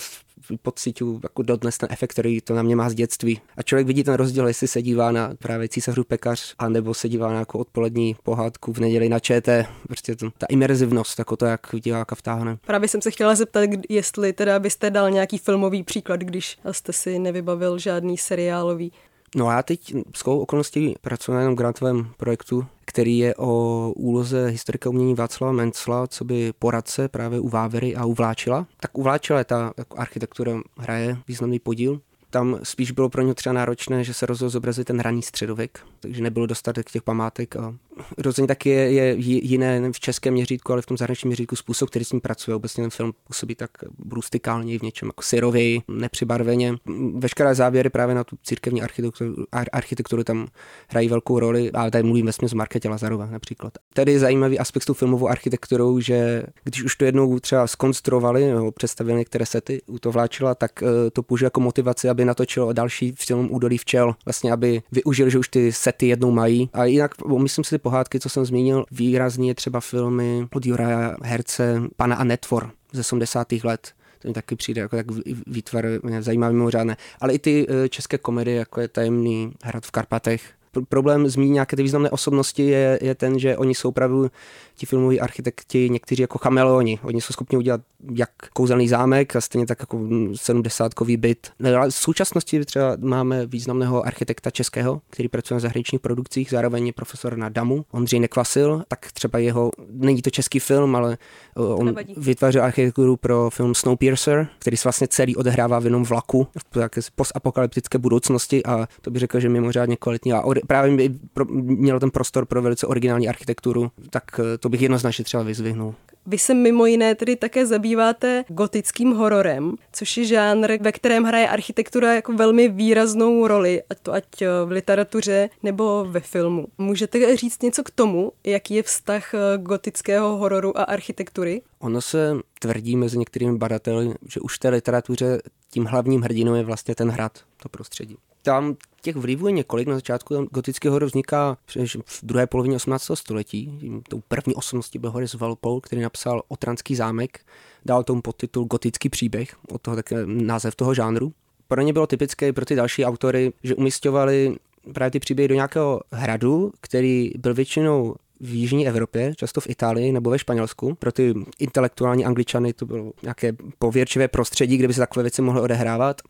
pocituju 0.63 1.21
jako 1.23 1.43
dodnes 1.43 1.79
ten 1.79 1.89
efekt, 1.93 2.11
který 2.11 2.41
to 2.41 2.55
na 2.55 2.63
mě 2.63 2.77
má 2.77 2.91
z 2.91 2.95
dětství. 2.95 3.41
A 3.57 3.63
člověk 3.63 3.87
vidí 3.87 4.05
ten 4.05 4.15
rozdíl, 4.15 4.49
jestli 4.49 4.69
se 4.69 4.83
dívá 4.83 5.13
na 5.13 5.31
právě 5.39 5.69
císařů 5.69 6.05
pekař, 6.05 6.55
anebo 6.59 6.95
se 6.95 7.09
dívá 7.09 7.33
na 7.33 7.39
jako 7.39 7.59
odpolední 7.59 8.17
pohádku 8.23 8.73
v 8.73 8.79
neděli 8.79 9.09
na 9.09 9.19
ČT. 9.19 9.67
Prostě 9.87 10.17
to, 10.17 10.31
ta 10.39 10.47
imerzivnost, 10.47 11.19
jako 11.19 11.37
to, 11.37 11.47
jak 11.47 11.61
diváka 11.83 12.15
vtáhne. 12.15 12.59
Právě 12.67 12.89
jsem 12.89 13.03
se 13.03 13.11
chtěla 13.11 13.35
zeptat, 13.35 13.71
jestli 13.89 14.33
teda 14.33 14.59
byste 14.59 14.91
dal 14.91 15.11
nějaký 15.11 15.39
filmový 15.39 15.83
příklad, 15.83 16.21
když 16.21 16.59
jste 16.71 16.93
si 16.93 17.19
nevybavil 17.19 17.79
žádný 17.79 18.19
seriálový. 18.19 18.93
No 19.35 19.49
a 19.49 19.53
já 19.53 19.62
teď 19.62 19.95
s 20.17 20.26
okolností 20.26 20.95
pracuji 21.00 21.33
na 21.33 21.41
jednom 21.41 21.57
grantovém 21.57 22.11
projektu, 22.17 22.67
který 22.85 23.19
je 23.19 23.35
o 23.37 23.93
úloze 23.97 24.49
historika 24.49 24.91
umění 24.91 25.14
Václava 25.14 25.53
Mencla, 25.53 26.07
co 26.07 26.25
by 26.25 26.53
poradce 26.59 27.09
právě 27.09 27.41
u 27.41 27.49
Vávery 27.49 27.97
a 27.97 28.05
u 28.05 28.14
Vláčila. 28.14 28.67
Tak 28.81 28.99
u 28.99 29.03
Vláčila 29.03 29.45
ta 29.45 29.73
jako 29.76 29.99
architektura 29.99 30.53
hraje 30.79 31.17
významný 31.29 31.59
podíl. 31.59 32.00
Tam 32.31 32.59
spíš 32.62 32.91
bylo 32.91 33.09
pro 33.09 33.23
ně 33.23 33.35
třeba 33.35 33.53
náročné, 33.53 34.05
že 34.05 34.14
se 34.14 34.26
rozhodl 34.26 34.50
zobrazit 34.50 34.87
ten 34.87 35.00
raný 35.00 35.23
středověk. 35.23 35.81
Takže 36.05 36.23
nebylo 36.23 36.47
dostatek 36.47 36.91
těch 36.91 37.03
památek. 37.03 37.57
A 37.57 37.75
rozhodně 38.19 38.49
taky 38.49 38.69
je, 38.69 38.93
je 38.93 39.15
jiné 39.47 39.93
v 39.93 40.01
českém 40.01 40.35
měřítku, 40.35 40.73
ale 40.73 40.83
v 40.83 40.87
tom 40.87 40.97
zahraničním 40.97 41.29
měřítku 41.29 41.57
způsob, 41.57 41.91
který 41.91 42.05
s 42.05 42.13
ním 42.13 42.21
pracuje. 42.21 42.55
Obecně 42.55 42.83
ten 42.83 42.91
film 42.91 43.13
působí 43.27 43.55
tak 43.55 43.71
rustikálně 44.11 44.79
v 44.79 44.83
něčem 44.83 45.09
jako 45.09 45.23
syrověji, 45.23 45.83
nepřibarveně. 45.89 46.75
Veškeré 47.15 47.55
závěry 47.55 47.91
právě 47.91 48.15
na 48.15 48.25
tu 48.25 48.37
církevní 48.43 48.83
architekturu, 48.83 49.35
architekturu 49.73 50.25
tam 50.25 50.47
hrají 50.89 51.09
velkou 51.09 51.39
roli, 51.39 51.73
a 51.73 51.91
tady 51.91 52.05
mluvím 52.05 52.27
vesměs 52.27 52.51
z 52.51 52.55
Marketě 52.55 52.89
Lazarova 52.89 53.27
například. 53.27 53.73
Tady 53.95 54.13
je 54.13 54.19
zajímavý 54.19 54.59
aspekt 54.59 54.83
s 54.83 54.87
tou 54.87 54.95
filmovou 54.95 55.29
architekturou, 55.29 56.01
že 56.01 56.43
když 56.65 56.83
už 56.83 56.97
to 56.97 57.05
jednou 57.05 57.39
třeba 57.39 57.67
skonstruovali 57.67 58.53
nebo 58.53 58.73
představili 58.73 59.19
některé 59.19 59.47
sety 59.47 59.83
u 59.87 59.99
to 59.99 60.13
vláčila, 60.13 60.55
tak 60.55 60.83
eh, 60.83 61.11
to 61.11 61.23
použije 61.23 61.47
jako 61.47 61.61
motivaci, 61.61 62.09
aby 62.09 62.25
natočil 62.25 62.73
další 62.73 63.15
film 63.17 63.49
Údolí 63.51 63.79
včel, 63.79 64.15
vlastně 64.25 64.53
aby 64.53 64.83
využil, 64.93 65.31
že 65.31 65.39
už 65.39 65.49
ty 65.49 65.73
sety 65.73 65.94
jednou 66.03 66.31
mají. 66.31 66.71
A 66.73 66.85
jinak 66.85 67.11
myslím 67.39 67.65
si 67.65 67.71
ty 67.71 67.79
pohádky, 67.79 68.21
co 68.21 68.29
jsem 68.29 68.45
zmínil, 68.45 68.85
výrazně 68.91 69.55
třeba 69.55 69.81
filmy 69.81 70.47
od 70.55 70.67
Juraja 70.67 71.17
Herce, 71.23 71.83
Pana 71.97 72.17
a 72.17 72.25
Netvor 72.25 72.71
ze 72.93 73.03
70. 73.03 73.53
let 73.65 73.93
to 74.25 74.29
mi 74.29 74.35
taky 74.35 74.57
přijde 74.57 74.81
jako 74.81 74.97
tak 74.97 75.07
výtvar 75.47 75.87
zajímavý 76.21 76.55
mimořádné. 76.55 76.97
Ale 77.21 77.33
i 77.33 77.39
ty 77.39 77.67
eh, 77.69 77.89
české 77.89 78.19
komedie, 78.19 78.57
jako 78.57 78.81
je 78.81 78.89
Tajemný 78.89 79.53
hrad 79.63 79.87
v 79.87 79.91
Karpatech, 79.91 80.53
problém 80.88 81.28
zmínit 81.28 81.52
nějaké 81.52 81.76
ty 81.76 81.83
významné 81.83 82.11
osobnosti 82.11 82.62
je, 82.62 82.99
je 83.02 83.14
ten, 83.14 83.38
že 83.38 83.57
oni 83.57 83.75
jsou 83.75 83.88
opravdu 83.88 84.31
ti 84.76 84.87
filmoví 84.87 85.21
architekti 85.21 85.90
někteří 85.90 86.23
jako 86.23 86.38
chameleoni. 86.38 86.99
Oni 87.02 87.21
jsou 87.21 87.33
schopni 87.33 87.59
udělat 87.59 87.81
jak 88.14 88.31
kouzelný 88.52 88.88
zámek 88.88 89.37
a 89.37 89.40
stejně 89.40 89.66
tak 89.66 89.81
jako 89.81 90.00
sedmdesátkový 90.35 91.16
byt. 91.16 91.50
Ale 91.76 91.90
v 91.90 91.95
současnosti 91.95 92.64
třeba 92.64 92.97
máme 93.00 93.47
významného 93.47 94.07
architekta 94.07 94.50
českého, 94.50 95.00
který 95.11 95.28
pracuje 95.28 95.57
na 95.57 95.61
zahraničních 95.61 96.00
produkcích, 96.00 96.50
zároveň 96.50 96.87
je 96.87 96.93
profesor 96.93 97.37
na 97.37 97.49
DAMu, 97.49 97.85
Ondřej 97.93 98.21
Nekvasil, 98.21 98.83
tak 98.88 99.12
třeba 99.12 99.38
jeho, 99.38 99.71
není 99.88 100.23
to 100.23 100.31
český 100.31 100.59
film, 100.59 100.97
ale 100.97 101.19
on 101.57 101.95
vytvářel 102.16 102.64
architekturu 102.64 103.16
pro 103.16 103.50
film 103.50 103.75
Snowpiercer, 103.75 104.49
který 104.59 104.76
se 104.76 104.85
vlastně 104.85 105.09
celý 105.09 105.37
odehrává 105.37 105.78
v 105.78 105.85
jenom 105.85 106.04
vlaku 106.04 106.47
v 106.73 107.11
postapokalyptické 107.14 107.99
budoucnosti 107.99 108.64
a 108.64 108.88
to 109.00 109.11
bych 109.11 109.21
řekl, 109.21 109.40
že 109.40 109.49
mimořádně 109.49 109.97
kvalitní 109.97 110.33
a 110.33 110.43
právě 110.66 110.97
by 110.97 111.18
měl 111.52 112.00
ten 112.00 112.11
prostor 112.11 112.47
pro 112.47 112.62
velice 112.62 112.87
originální 112.87 113.28
architekturu, 113.28 113.90
tak 114.11 114.25
eh, 114.38 114.59
to 114.59 114.68
bych 114.68 114.83
jednoznačně 114.83 115.25
třeba 115.25 115.42
vyzvihnul. 115.42 115.94
Vy 116.26 116.38
se 116.38 116.54
mimo 116.54 116.87
jiné 116.87 117.14
tedy 117.14 117.37
také 117.37 117.66
zabýváte 117.66 118.44
gotickým 118.49 119.12
hororem, 119.12 119.75
což 119.92 120.16
je 120.16 120.25
žánr, 120.25 120.73
ve 120.80 120.92
kterém 120.92 121.25
hraje 121.25 121.49
architektura 121.49 122.14
jako 122.14 122.33
velmi 122.33 122.68
výraznou 122.68 123.47
roli, 123.47 123.83
ať 123.90 123.99
to 124.02 124.12
ať 124.12 124.42
eh, 124.42 124.49
v 124.64 124.71
literatuře 124.71 125.50
nebo 125.62 126.06
ve 126.11 126.21
filmu. 126.21 126.66
Můžete 126.78 127.37
říct 127.37 127.62
něco 127.62 127.83
k 127.83 127.90
tomu, 127.90 128.33
jaký 128.47 128.75
je 128.75 128.83
vztah 128.83 129.35
eh, 129.35 129.38
gotického 129.59 130.37
hororu 130.37 130.78
a 130.78 130.83
architektury? 130.83 131.62
Ono 131.78 132.00
se 132.00 132.37
tvrdí 132.59 132.97
mezi 132.97 133.18
některými 133.18 133.59
badateli, 133.59 134.14
že 134.28 134.40
už 134.40 134.56
v 134.56 134.59
té 134.59 134.68
literatuře 134.68 135.42
tím 135.71 135.85
hlavním 135.85 136.23
hrdinou 136.23 136.54
je 136.54 136.62
vlastně 136.62 136.94
ten 136.94 137.11
hrad, 137.11 137.38
to 137.62 137.68
prostředí. 137.68 138.16
Tam 138.42 138.76
těch 139.05 139.17
vlivů 139.17 139.47
je 139.47 139.53
několik. 139.53 139.89
Na 139.89 139.95
začátku 139.95 140.49
gotický 140.51 140.89
horor 140.89 141.09
vzniká 141.09 141.59
v 142.07 142.21
druhé 142.23 142.47
polovině 142.47 142.77
18. 142.77 143.11
století. 143.15 143.79
Tou 144.09 144.23
první 144.29 144.55
osobností 144.55 144.99
byl 144.99 145.11
Horace 145.11 145.37
Walpole, 145.37 145.81
který 145.83 146.03
napsal 146.03 146.43
Otranský 146.49 146.97
zámek. 146.97 147.41
Dal 147.85 148.05
tomu 148.05 148.23
podtitul 148.23 148.65
Gotický 148.65 149.09
příběh, 149.09 149.57
od 149.73 149.83
toho 149.83 149.97
také 149.97 150.17
název 150.27 150.75
toho 150.75 150.95
žánru. 150.95 151.33
Pro 151.69 151.81
ně 151.81 151.93
bylo 151.93 152.07
typické 152.07 152.53
pro 152.53 152.65
ty 152.65 152.75
další 152.75 153.05
autory, 153.05 153.53
že 153.63 153.75
umistovali 153.75 154.57
právě 154.93 155.11
ty 155.11 155.21
příběhy 155.21 155.49
do 155.49 155.55
nějakého 155.55 156.01
hradu, 156.13 156.73
který 156.81 157.31
byl 157.39 157.55
většinou 157.55 158.15
v 158.41 158.55
jižní 158.55 158.89
Evropě, 158.89 159.33
často 159.37 159.61
v 159.61 159.71
Itálii 159.71 160.13
nebo 160.13 160.31
ve 160.31 160.39
Španělsku. 160.39 160.95
Pro 160.95 161.13
ty 161.13 161.35
intelektuální 161.59 162.25
angličany 162.25 162.73
to 162.73 162.87
bylo 162.87 163.13
nějaké 163.23 163.53
pověrčivé 163.79 164.29
prostředí, 164.29 164.77
kde 164.77 164.89
by 164.89 164.95
se 164.95 165.01
takové 165.01 165.23
věci 165.23 165.43
mohly 165.43 165.61
odehrávat. 165.61 166.23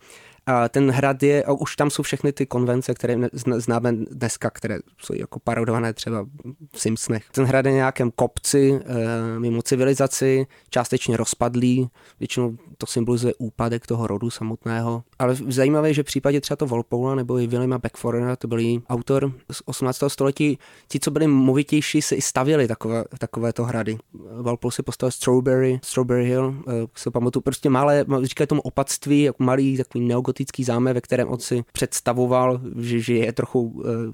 A 0.46 0.68
ten 0.68 0.90
hrad 0.90 1.22
je, 1.22 1.44
už 1.44 1.76
tam 1.76 1.90
jsou 1.90 2.02
všechny 2.02 2.32
ty 2.32 2.46
konvence, 2.46 2.94
které 2.94 3.16
známe 3.32 3.92
dneska, 3.92 4.50
které 4.50 4.78
jsou 4.98 5.14
jako 5.14 5.38
parodované 5.38 5.92
třeba 5.92 6.26
v 6.72 6.80
Simpsonech. 6.80 7.24
Ten 7.32 7.44
hrad 7.44 7.66
je 7.66 7.72
nějakém 7.72 8.10
kopci, 8.10 8.80
e, 8.84 9.38
mimo 9.38 9.62
civilizaci, 9.62 10.46
částečně 10.70 11.16
rozpadlý, 11.16 11.88
většinou 12.18 12.56
to 12.78 12.86
symbolizuje 12.86 13.34
úpadek 13.38 13.86
toho 13.86 14.06
rodu 14.06 14.30
samotného. 14.30 15.02
Ale 15.24 15.36
zajímavé 15.48 15.88
je, 15.88 15.94
že 15.94 16.02
v 16.02 16.06
případě 16.06 16.40
třeba 16.40 16.56
to 16.56 16.66
Volpoula 16.66 17.14
nebo 17.14 17.38
i 17.38 17.46
Williama 17.46 17.78
Beckforena, 17.78 18.36
to 18.36 18.48
byl 18.48 18.58
autor 18.88 19.32
z 19.52 19.62
18. 19.64 20.02
století, 20.08 20.58
ti, 20.88 21.00
co 21.00 21.10
byli 21.10 21.26
movitější, 21.26 22.02
se 22.02 22.14
i 22.16 22.22
stavěli 22.22 22.68
takové, 22.68 23.04
takovéto 23.18 23.64
hrady. 23.64 23.98
Walpole 24.42 24.72
si 24.72 24.82
postavil 24.82 25.10
Strawberry, 25.10 25.80
Strawberry 25.82 26.26
Hill, 26.26 26.54
e, 26.68 26.72
se 26.94 27.10
pamatuju, 27.10 27.42
prostě 27.42 27.70
malé, 27.70 28.04
říkají 28.22 28.48
tomu 28.48 28.60
opatství, 28.60 29.22
jako 29.22 29.44
malý 29.44 29.76
takový 29.76 30.04
neogotický 30.04 30.64
zámek, 30.64 30.94
ve 30.94 31.00
kterém 31.00 31.28
on 31.28 31.38
si 31.38 31.64
představoval, 31.72 32.60
že, 32.78 33.00
že 33.00 33.14
je 33.14 33.32
trochu 33.32 33.60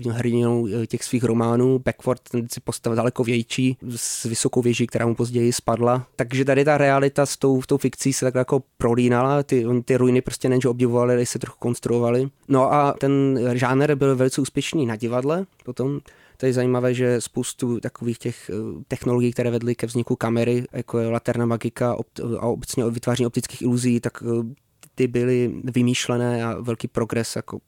uh, 0.05 0.13
hrdinou 0.13 0.67
e, 0.67 0.87
těch 0.87 1.05
svých 1.05 1.25
románů. 1.25 1.79
Beckford 1.79 2.21
ten 2.31 2.47
si 2.53 2.61
postavil 2.61 2.97
daleko 2.97 3.25
větší, 3.25 3.77
s 3.97 4.25
vysokou 4.25 4.63
věží, 4.63 4.87
která 4.87 5.07
mu 5.07 5.15
později 5.15 5.53
spadla. 5.53 6.07
Takže 6.17 6.45
tady 6.45 6.65
ta 6.65 6.79
realita 6.79 7.27
s 7.27 7.37
tou, 7.37 7.63
tou 7.67 7.77
fikcí 7.77 8.13
se 8.13 8.25
tak 8.25 8.35
jako 8.35 8.63
prolínala, 8.79 9.43
ty, 9.43 9.67
ty 9.85 9.97
ruiny 9.97 10.21
prostě 10.21 10.49
nejenže 10.49 10.69
obdivovali, 10.69 11.00
ale 11.01 11.27
se 11.27 11.39
trochu 11.39 11.59
konstruovali. 11.59 12.29
No 12.49 12.73
a 12.73 12.93
ten 12.93 13.41
žánr 13.53 13.95
byl 13.95 14.17
velice 14.17 14.41
úspěšný 14.41 14.87
na 14.87 14.97
divadle 14.97 15.47
potom. 15.65 16.01
To 16.37 16.47
je 16.47 16.53
zajímavé, 16.53 16.95
že 16.95 17.21
spoustu 17.21 17.81
takových 17.81 18.19
těch 18.19 18.51
eh, 18.51 18.55
technologií, 18.89 19.33
které 19.33 19.51
vedly 19.51 19.75
ke 19.75 19.87
vzniku 19.87 20.17
kamery, 20.17 20.65
jako 20.73 20.99
je 20.99 21.09
laterna 21.09 21.47
magika 21.47 21.97
a 22.39 22.47
obecně 22.47 22.85
vytváření 22.91 23.27
optických 23.27 23.63
iluzí, 23.63 24.01
tak 24.01 24.23
eh, 24.23 24.55
ty 24.95 25.07
byly 25.07 25.55
vymýšlené 25.65 26.45
a 26.45 26.61
velký 26.61 26.89
progres 26.89 27.37
jako 27.37 27.59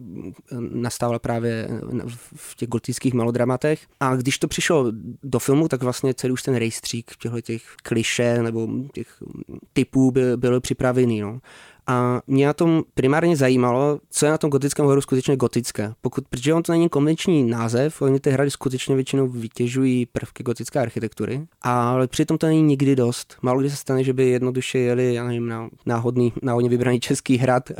nastával 0.58 1.18
právě 1.18 1.68
v 2.34 2.56
těch 2.56 2.68
gotických 2.68 3.14
melodramatech. 3.14 3.86
A 4.00 4.16
když 4.16 4.38
to 4.38 4.48
přišlo 4.48 4.92
do 5.22 5.38
filmu, 5.38 5.68
tak 5.68 5.82
vlastně 5.82 6.14
celý 6.14 6.32
už 6.32 6.42
ten 6.42 6.54
rejstřík 6.54 7.16
těchto 7.16 7.40
těch 7.40 7.62
kliše 7.82 8.42
nebo 8.42 8.68
těch 8.92 9.22
typů 9.72 10.10
byl, 10.10 10.36
byl 10.36 10.60
připravený. 10.60 11.20
No. 11.20 11.40
A 11.86 12.20
mě 12.26 12.46
na 12.46 12.52
tom 12.52 12.82
primárně 12.94 13.36
zajímalo, 13.36 14.00
co 14.10 14.26
je 14.26 14.32
na 14.32 14.38
tom 14.38 14.50
gotickém 14.50 14.84
hororu 14.84 15.00
skutečně 15.00 15.36
gotické. 15.36 15.92
Pokud, 16.00 16.28
protože 16.28 16.54
on 16.54 16.62
to 16.62 16.72
není 16.72 16.88
konvenční 16.88 17.42
název, 17.42 18.02
oni 18.02 18.20
ty 18.20 18.30
hrady 18.30 18.50
skutečně 18.50 18.94
většinou 18.94 19.28
vytěžují 19.28 20.06
prvky 20.06 20.42
gotické 20.42 20.80
architektury, 20.80 21.46
ale 21.62 22.08
přitom 22.08 22.38
to 22.38 22.46
není 22.46 22.62
nikdy 22.62 22.96
dost. 22.96 23.36
Málo 23.42 23.60
kdy 23.60 23.70
se 23.70 23.76
stane, 23.76 24.04
že 24.04 24.12
by 24.12 24.28
jednoduše 24.28 24.78
jeli, 24.78 25.14
já 25.14 25.24
nevím, 25.24 25.48
na 25.48 25.68
náhodný, 25.86 26.32
náhodně 26.42 26.70
vybraný 26.70 27.00
český 27.00 27.36
hrad 27.36 27.70
uh, 27.70 27.76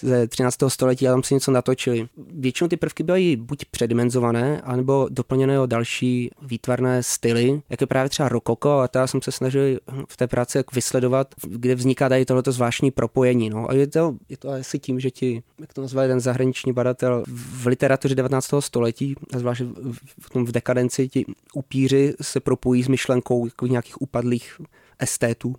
ze 0.00 0.26
13. 0.26 0.56
století 0.68 1.08
a 1.08 1.10
tam 1.10 1.22
si 1.22 1.34
něco 1.34 1.50
natočili. 1.50 2.08
Většinou 2.34 2.68
ty 2.68 2.76
prvky 2.76 3.02
byly 3.02 3.36
buď 3.36 3.64
předimenzované, 3.70 4.60
anebo 4.60 5.06
doplněné 5.10 5.60
o 5.60 5.66
další 5.66 6.30
výtvarné 6.42 7.02
styly, 7.02 7.62
jako 7.70 7.82
je 7.82 7.86
právě 7.86 8.08
třeba 8.08 8.28
rokoko, 8.28 8.70
a 8.70 8.88
já 8.94 9.06
jsem 9.06 9.22
se 9.22 9.32
snažil 9.32 9.78
v 10.08 10.16
té 10.16 10.26
práci 10.26 10.58
vysledovat, 10.74 11.34
kde 11.48 11.74
vzniká 11.74 12.08
tady 12.08 12.24
tohleto 12.24 12.52
zvláštní 12.52 12.90
propojení 12.90 13.20
spojení. 13.30 13.50
No. 13.50 13.70
A 13.70 13.74
je 13.74 13.86
to, 13.86 14.16
je 14.28 14.36
to 14.36 14.50
asi 14.50 14.78
tím, 14.78 15.00
že 15.00 15.10
ti, 15.10 15.42
jak 15.58 15.72
to 15.72 15.80
nazval 15.80 16.04
jeden 16.04 16.20
zahraniční 16.20 16.72
badatel, 16.72 17.24
v 17.28 17.66
literatuře 17.66 18.14
19. 18.14 18.50
století, 18.60 19.14
a 19.34 19.38
zvlášť 19.38 19.62
v, 20.20 20.30
tom 20.30 20.44
v 20.44 20.52
dekadenci, 20.52 21.08
ti 21.08 21.24
upíři 21.54 22.14
se 22.20 22.40
propojí 22.40 22.82
s 22.82 22.88
myšlenkou 22.88 23.48
nějakých 23.66 24.02
upadlých 24.02 24.60
estétů 24.98 25.54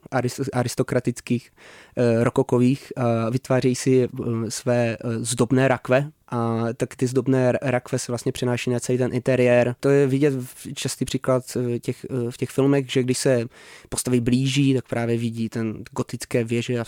aristokratických, 0.54 1.52
eh, 1.98 2.24
rokokových, 2.24 2.94
a 2.98 3.30
vytvářejí 3.30 3.76
si 3.76 4.04
eh, 4.04 4.52
své 4.52 4.94
eh, 4.94 4.98
zdobné 5.20 5.68
rakve, 5.68 6.12
a 6.32 6.66
tak 6.78 6.96
ty 6.96 7.08
zdobné 7.08 7.52
rakve 7.62 8.00
se 8.00 8.12
vlastně 8.12 8.32
přenáší 8.32 8.70
na 8.70 8.80
celý 8.80 8.98
ten 8.98 9.14
interiér. 9.14 9.76
To 9.80 9.90
je 9.90 10.08
vidět 10.08 10.34
častý 10.74 11.06
příklad 11.06 11.44
v 11.56 11.80
těch, 11.80 12.06
v 12.30 12.38
těch 12.38 12.50
filmech, 12.50 12.92
že 12.92 13.04
když 13.04 13.18
se 13.18 13.46
postavy 13.90 14.22
blíží, 14.22 14.74
tak 14.74 14.88
právě 14.88 15.18
vidí 15.18 15.50
ten 15.50 15.84
gotické 15.92 16.44
věže 16.44 16.80
a 16.80 16.84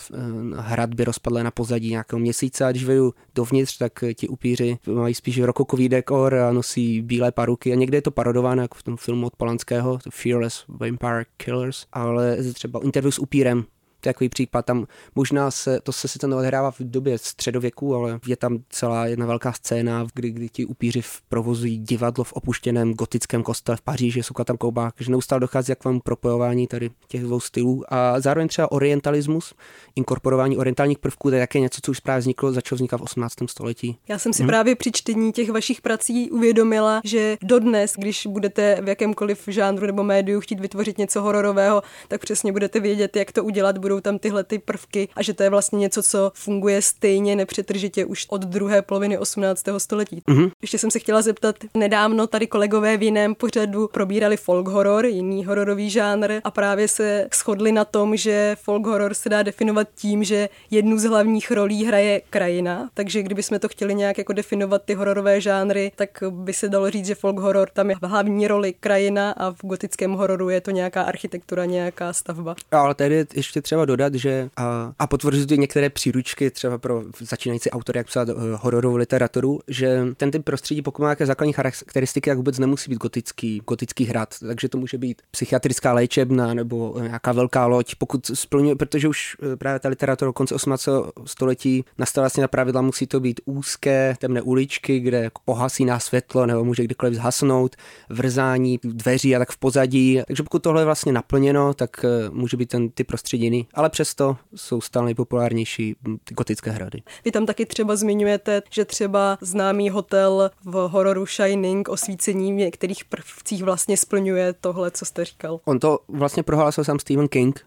hradby 0.57 1.03
rozpadlé 1.03 1.43
na 1.43 1.51
pozadí 1.51 1.89
nějakého 1.89 2.19
měsíce. 2.19 2.65
A 2.65 2.71
když 2.71 2.83
vedu 2.83 3.13
dovnitř, 3.35 3.77
tak 3.77 4.03
ti 4.13 4.27
upíři 4.27 4.77
mají 4.87 5.15
spíš 5.15 5.39
rokokový 5.39 5.89
dekor 5.89 6.35
a 6.35 6.51
nosí 6.51 7.01
bílé 7.01 7.31
paruky. 7.31 7.71
A 7.71 7.75
někde 7.75 7.97
je 7.97 8.01
to 8.01 8.11
parodováno 8.11 8.61
jako 8.61 8.77
v 8.77 8.83
tom 8.83 8.97
filmu 8.97 9.27
od 9.27 9.35
Polanského, 9.35 9.99
Fearless 10.09 10.65
Vampire 10.67 11.25
Killers, 11.37 11.85
ale 11.93 12.37
třeba 12.53 12.79
interview 12.83 13.11
s 13.11 13.19
upírem 13.19 13.65
takový 14.09 14.29
případ, 14.29 14.65
tam 14.65 14.85
možná 15.15 15.51
se, 15.51 15.79
to 15.83 15.91
se 15.91 16.07
sice 16.07 16.27
neodhrává 16.27 16.71
v 16.71 16.79
době 16.79 17.17
středověku, 17.17 17.95
ale 17.95 18.19
je 18.27 18.35
tam 18.35 18.57
celá 18.69 19.05
jedna 19.05 19.25
velká 19.25 19.53
scéna, 19.53 20.07
kdy, 20.13 20.31
kdy 20.31 20.49
ti 20.49 20.65
upíři 20.65 21.01
v 21.01 21.21
provozují 21.29 21.77
divadlo 21.77 22.23
v 22.23 22.33
opuštěném 22.33 22.93
gotickém 22.93 23.43
kostele 23.43 23.77
v 23.77 23.81
Paříži, 23.81 24.23
jsou 24.23 24.33
tam 24.43 24.57
koubák, 24.57 24.93
že 24.99 25.11
neustále 25.11 25.39
dochází 25.39 25.73
k 25.75 25.85
vám 25.85 25.99
propojování 25.99 26.67
tady 26.67 26.89
těch 27.07 27.23
dvou 27.23 27.39
stylů 27.39 27.83
a 27.87 28.19
zároveň 28.19 28.47
třeba 28.47 28.71
orientalismus, 28.71 29.53
inkorporování 29.95 30.57
orientálních 30.57 30.99
prvků, 30.99 31.29
to 31.29 31.35
je 31.35 31.41
také 31.41 31.59
něco, 31.59 31.79
co 31.83 31.91
už 31.91 31.99
právě 31.99 32.19
vzniklo, 32.19 32.51
začalo 32.51 32.77
vznikat 32.77 32.97
v 32.97 33.03
18. 33.03 33.33
století. 33.47 33.97
Já 34.07 34.19
jsem 34.19 34.33
si 34.33 34.43
hmm. 34.43 34.47
právě 34.47 34.75
při 34.75 34.91
čtení 34.91 35.31
těch 35.31 35.49
vašich 35.49 35.81
prací 35.81 36.31
uvědomila, 36.31 37.01
že 37.03 37.37
dodnes, 37.41 37.93
když 37.97 38.27
budete 38.27 38.81
v 38.81 38.87
jakémkoliv 38.87 39.43
žánru 39.47 39.85
nebo 39.85 40.03
médiu 40.03 40.41
chtít 40.41 40.59
vytvořit 40.59 40.97
něco 40.97 41.21
hororového, 41.21 41.83
tak 42.07 42.21
přesně 42.21 42.51
budete 42.51 42.79
vědět, 42.79 43.15
jak 43.15 43.31
to 43.31 43.43
udělat, 43.43 43.77
budou 43.77 43.92
tam 44.01 44.19
tyhle 44.19 44.43
ty 44.43 44.59
prvky 44.59 45.09
a 45.15 45.23
že 45.23 45.33
to 45.33 45.43
je 45.43 45.49
vlastně 45.49 45.79
něco, 45.79 46.03
co 46.03 46.31
funguje 46.35 46.81
stejně 46.81 47.35
nepřetržitě 47.35 48.05
už 48.05 48.25
od 48.29 48.41
druhé 48.41 48.81
poloviny 48.81 49.17
18. 49.17 49.63
století. 49.77 50.21
Mm-hmm. 50.27 50.51
Ještě 50.61 50.77
jsem 50.77 50.91
se 50.91 50.99
chtěla 50.99 51.21
zeptat, 51.21 51.55
nedávno 51.73 52.27
tady 52.27 52.47
kolegové 52.47 52.97
v 52.97 53.03
jiném 53.03 53.35
pořadu 53.35 53.87
probírali 53.87 54.37
folk 54.37 54.67
horror, 54.67 55.05
jiný 55.05 55.45
hororový 55.45 55.89
žánr 55.89 56.33
a 56.43 56.51
právě 56.51 56.87
se 56.87 57.27
shodli 57.33 57.71
na 57.71 57.85
tom, 57.85 58.17
že 58.17 58.55
folk 58.61 58.85
horror 58.85 59.13
se 59.13 59.29
dá 59.29 59.43
definovat 59.43 59.87
tím, 59.95 60.23
že 60.23 60.49
jednu 60.71 60.97
z 60.97 61.03
hlavních 61.03 61.51
rolí 61.51 61.85
hraje 61.85 62.21
krajina, 62.29 62.89
takže 62.93 63.23
kdybychom 63.23 63.59
to 63.59 63.69
chtěli 63.69 63.95
nějak 63.95 64.17
jako 64.17 64.33
definovat 64.33 64.81
ty 64.85 64.93
hororové 64.93 65.41
žánry, 65.41 65.91
tak 65.95 66.23
by 66.29 66.53
se 66.53 66.69
dalo 66.69 66.89
říct, 66.89 67.05
že 67.05 67.15
folk 67.15 67.39
horror 67.39 67.69
tam 67.73 67.89
je 67.89 67.95
v 67.95 68.05
hlavní 68.05 68.47
roli 68.47 68.73
krajina 68.79 69.31
a 69.31 69.51
v 69.51 69.61
gotickém 69.61 70.11
hororu 70.11 70.49
je 70.49 70.61
to 70.61 70.71
nějaká 70.71 71.01
architektura, 71.01 71.65
nějaká 71.65 72.13
stavba. 72.13 72.55
Ale 72.71 72.95
tady 72.95 73.15
je 73.15 73.25
ještě 73.35 73.61
třeba 73.61 73.82
dodat, 73.85 74.13
že 74.13 74.49
a, 74.57 74.93
a 74.99 75.07
potvrzují 75.07 75.59
některé 75.59 75.89
příručky 75.89 76.51
třeba 76.51 76.77
pro 76.77 77.03
začínající 77.19 77.69
autory, 77.69 77.99
jak 77.99 78.07
psát 78.07 78.29
uh, 78.29 78.35
hororovou 78.61 78.95
literaturu, 78.95 79.59
že 79.67 80.05
ten 80.17 80.31
typ 80.31 80.43
prostředí, 80.43 80.81
pokud 80.81 81.01
má 81.01 81.07
nějaké 81.07 81.25
základní 81.25 81.53
charakteristiky, 81.53 82.29
tak 82.29 82.37
vůbec 82.37 82.59
nemusí 82.59 82.91
být 82.91 82.99
gotický, 82.99 83.61
gotický 83.67 84.05
hrad. 84.05 84.35
Takže 84.47 84.69
to 84.69 84.77
může 84.77 84.97
být 84.97 85.21
psychiatrická 85.31 85.93
léčebna 85.93 86.53
nebo 86.53 86.95
nějaká 87.01 87.31
velká 87.31 87.65
loď, 87.65 87.95
pokud 87.95 88.25
splňuje, 88.25 88.75
protože 88.75 89.07
už 89.07 89.37
eh, 89.53 89.55
právě 89.55 89.79
ta 89.79 89.89
literatura 89.89 90.31
konce 90.31 90.55
18. 90.55 90.89
století 91.25 91.85
nastala 91.97 92.23
vlastně 92.23 92.41
na 92.41 92.47
pravidla, 92.47 92.81
musí 92.81 93.07
to 93.07 93.19
být 93.19 93.41
úzké, 93.45 94.15
temné 94.19 94.41
uličky, 94.41 94.99
kde 94.99 95.29
pohasí 95.45 95.85
na 95.85 95.99
světlo 95.99 96.45
nebo 96.45 96.63
může 96.63 96.83
kdykoliv 96.83 97.13
zhasnout, 97.13 97.75
vrzání 98.09 98.79
dveří 98.83 99.35
a 99.35 99.39
tak 99.39 99.51
v 99.51 99.57
pozadí. 99.57 100.21
Takže 100.27 100.43
pokud 100.43 100.63
tohle 100.63 100.81
je 100.81 100.85
vlastně 100.85 101.11
naplněno, 101.11 101.73
tak 101.73 102.05
eh, 102.05 102.29
může 102.29 102.57
být 102.57 102.69
ten 102.69 102.89
ty 102.89 103.03
prostřediny, 103.03 103.65
ale 103.73 103.89
přesto 103.89 104.37
jsou 104.55 104.81
stále 104.81 105.05
nejpopulárnější 105.05 105.95
hm, 106.07 106.17
gotické 106.31 106.71
hrady. 106.71 107.01
Vy 107.25 107.31
tam 107.31 107.45
taky 107.45 107.65
třeba 107.65 107.95
zmiňujete, 107.95 108.61
že 108.69 108.85
třeba 108.85 109.37
známý 109.41 109.89
hotel 109.89 110.51
v 110.65 110.73
hororu 110.73 111.25
Shining 111.25 111.89
osvícení 111.89 112.53
v 112.53 112.55
některých 112.55 113.05
prvcích 113.05 113.63
vlastně 113.63 113.97
splňuje 113.97 114.53
tohle, 114.53 114.91
co 114.91 115.05
jste 115.05 115.25
říkal. 115.25 115.59
On 115.65 115.79
to 115.79 115.99
vlastně 116.07 116.43
prohlásil 116.43 116.83
sám 116.83 116.99
Stephen 116.99 117.27
King, 117.27 117.65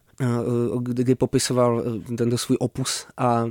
kdy 0.80 1.14
popisoval 1.14 1.82
eh, 1.86 2.16
tento 2.16 2.38
svůj 2.38 2.56
opus 2.60 3.06
a 3.16 3.44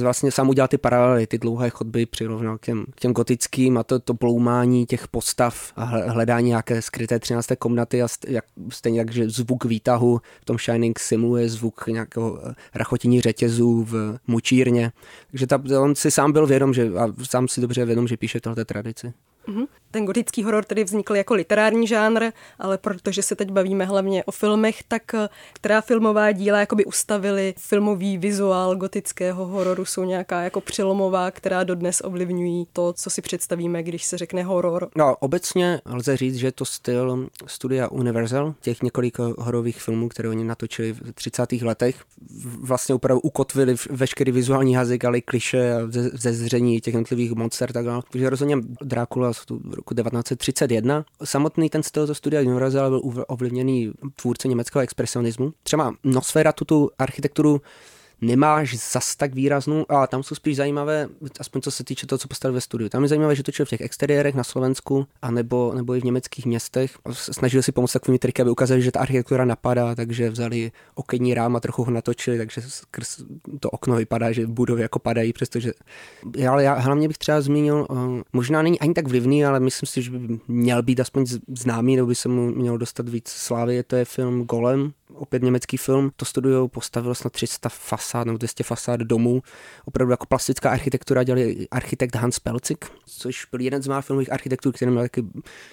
vlastně 0.00 0.30
sám 0.30 0.48
udělal 0.48 0.68
ty 0.68 0.78
paralely, 0.78 1.26
ty 1.26 1.38
dlouhé 1.38 1.70
chodby 1.70 2.06
přirovnal 2.06 2.58
k 2.58 2.66
těm, 2.66 2.84
k 2.94 3.00
těm 3.00 3.12
gotickým 3.12 3.78
a 3.78 3.82
to, 3.82 3.98
to 3.98 4.14
bloumání 4.14 4.86
těch 4.86 5.08
postav 5.08 5.72
a 5.76 5.84
hledání 5.84 6.48
nějaké 6.48 6.82
skryté 6.82 7.18
13. 7.18 7.48
komnaty 7.58 8.02
a 8.02 8.06
jak, 8.28 8.44
stejně 8.68 8.98
jak, 8.98 9.12
že 9.12 9.30
zvuk 9.30 9.64
výtahu 9.64 10.20
v 10.40 10.44
tom 10.44 10.58
Shining 10.58 10.98
simuluje 10.98 11.48
zvuk 11.48 11.86
nějakého 11.86 12.48
eh, 12.48 12.54
rachotění 12.74 13.20
řetězů 13.20 13.84
v 13.84 14.18
mučírně. 14.26 14.92
Takže 15.30 15.46
ta, 15.46 15.62
on 15.80 15.94
si 15.94 16.10
sám 16.10 16.32
byl 16.32 16.46
vědom, 16.46 16.74
že, 16.74 16.90
a 16.98 17.12
sám 17.22 17.48
si 17.48 17.60
dobře 17.60 17.84
vědom, 17.84 18.08
že 18.08 18.16
píše 18.16 18.40
tohle 18.40 18.64
tradici. 18.64 19.12
Mm-hmm. 19.48 19.66
Ten 19.92 20.06
gotický 20.06 20.44
horor 20.44 20.64
tedy 20.64 20.84
vznikl 20.84 21.16
jako 21.16 21.34
literární 21.34 21.86
žánr, 21.86 22.24
ale 22.58 22.78
protože 22.78 23.22
se 23.22 23.36
teď 23.36 23.50
bavíme 23.50 23.84
hlavně 23.84 24.24
o 24.24 24.30
filmech, 24.30 24.82
tak 24.88 25.14
eh, 25.14 25.28
která 25.52 25.80
filmová 25.80 26.32
díla 26.32 26.60
jakoby 26.60 26.84
ustavili 26.84 27.54
filmový 27.58 28.18
vizuál 28.18 28.76
gotického 28.76 29.46
hororu 29.46 29.84
jsou 29.84 30.04
nějaká 30.04 30.42
jako 30.42 30.60
přelomová, 30.60 31.30
která 31.30 31.64
dodnes 31.64 32.02
ovlivňují 32.04 32.66
to, 32.72 32.92
co 32.92 33.10
si 33.10 33.22
představíme, 33.22 33.82
když 33.82 34.04
se 34.04 34.18
řekne 34.18 34.42
horor? 34.42 34.88
No, 34.96 35.16
obecně 35.16 35.80
lze 35.86 36.16
říct, 36.16 36.36
že 36.36 36.52
to 36.52 36.64
styl 36.64 37.28
studia 37.46 37.88
Universal, 37.88 38.54
těch 38.60 38.82
několik 38.82 39.18
hororových 39.18 39.82
filmů, 39.82 40.08
které 40.08 40.28
oni 40.28 40.44
natočili 40.44 40.92
v 40.92 41.12
30. 41.12 41.52
letech. 41.52 41.96
Vlastně 42.60 42.94
opravdu 42.94 43.20
ukotvili 43.20 43.74
veškerý 43.90 44.32
vizuální 44.32 44.72
jazyk, 44.72 45.04
ale 45.04 45.20
kliše 45.20 45.74
ze, 45.88 46.10
ze 46.12 46.32
zření 46.32 46.80
těch 46.80 46.94
jednotlivých 46.94 47.32
monster 47.32 47.72
tak 47.72 47.84
dále. 47.84 48.02
Takže 48.10 48.30
rozhodně 48.30 48.56
Drákula 48.82 49.32
roku 49.82 49.94
1931. 49.94 51.04
Samotný 51.24 51.70
ten 51.70 51.82
styl 51.82 52.06
ze 52.06 52.14
studia 52.14 52.42
Universal 52.42 52.90
byl 52.90 53.24
ovlivněný 53.28 53.92
tvůrce 54.16 54.48
německého 54.48 54.82
expresionismu. 54.82 55.52
Třeba 55.62 55.94
Nosferatu 56.04 56.64
tu 56.64 56.90
architekturu 56.98 57.60
nemáš 58.22 58.76
zas 58.92 59.16
tak 59.16 59.34
výraznou, 59.34 59.86
a 59.88 60.06
tam 60.06 60.22
jsou 60.22 60.34
spíš 60.34 60.56
zajímavé, 60.56 61.08
aspoň 61.40 61.62
co 61.62 61.70
se 61.70 61.84
týče 61.84 62.06
toho, 62.06 62.18
co 62.18 62.28
postavil 62.28 62.54
ve 62.54 62.60
studiu. 62.60 62.88
Tam 62.88 63.02
je 63.02 63.08
zajímavé, 63.08 63.34
že 63.34 63.42
točil 63.42 63.66
v 63.66 63.68
těch 63.68 63.80
exteriérech 63.80 64.34
na 64.34 64.44
Slovensku, 64.44 65.06
a 65.22 65.30
nebo, 65.30 65.74
i 65.96 66.00
v 66.00 66.04
německých 66.04 66.46
městech. 66.46 66.98
Snažili 67.12 67.62
si 67.62 67.72
pomoct 67.72 67.92
takovými 67.92 68.18
triky, 68.18 68.42
aby 68.42 68.50
ukázali, 68.50 68.82
že 68.82 68.92
ta 68.92 69.00
architektura 69.00 69.44
napadá, 69.44 69.94
takže 69.94 70.30
vzali 70.30 70.72
okenní 70.94 71.34
rám 71.34 71.56
a 71.56 71.60
trochu 71.60 71.84
ho 71.84 71.90
natočili, 71.90 72.38
takže 72.38 72.62
skrz 72.66 73.22
to 73.60 73.70
okno 73.70 73.96
vypadá, 73.96 74.32
že 74.32 74.46
budovy 74.46 74.82
jako 74.82 74.98
padají, 74.98 75.32
přestože... 75.32 75.72
Ale 76.50 76.64
já 76.64 76.74
hlavně 76.74 77.08
bych 77.08 77.18
třeba 77.18 77.40
zmínil, 77.40 77.86
eh, 77.90 78.22
možná 78.32 78.62
není 78.62 78.80
ani 78.80 78.94
tak 78.94 79.08
vlivný, 79.08 79.44
ale 79.44 79.60
myslím 79.60 79.86
si, 79.86 80.02
že 80.02 80.10
by 80.10 80.38
měl 80.48 80.82
být 80.82 81.00
aspoň 81.00 81.26
známý, 81.48 81.96
nebo 81.96 82.08
by 82.08 82.14
se 82.14 82.28
mu 82.28 82.50
měl 82.50 82.78
dostat 82.78 83.08
víc 83.08 83.28
slávy. 83.28 83.82
To 83.82 83.96
je 83.96 84.04
film 84.04 84.44
Golem, 84.44 84.92
opět 85.14 85.42
německý 85.42 85.76
film. 85.76 86.10
To 86.16 86.24
studio 86.24 86.68
postavilo 86.68 87.14
snad 87.14 87.32
300 87.32 87.68
fasád 87.68 88.26
nebo 88.26 88.38
200 88.38 88.64
fasád 88.64 89.00
domů. 89.00 89.42
Opravdu 89.84 90.10
jako 90.10 90.26
plastická 90.26 90.70
architektura 90.70 91.22
dělal 91.22 91.44
architekt 91.70 92.16
Hans 92.16 92.38
Pelcik, 92.38 92.84
což 93.06 93.46
byl 93.50 93.60
jeden 93.60 93.82
z 93.82 93.88
mála 93.88 94.00
filmových 94.00 94.32
architektů, 94.32 94.72
který 94.72 94.90
měl 94.90 95.02
taky 95.02 95.24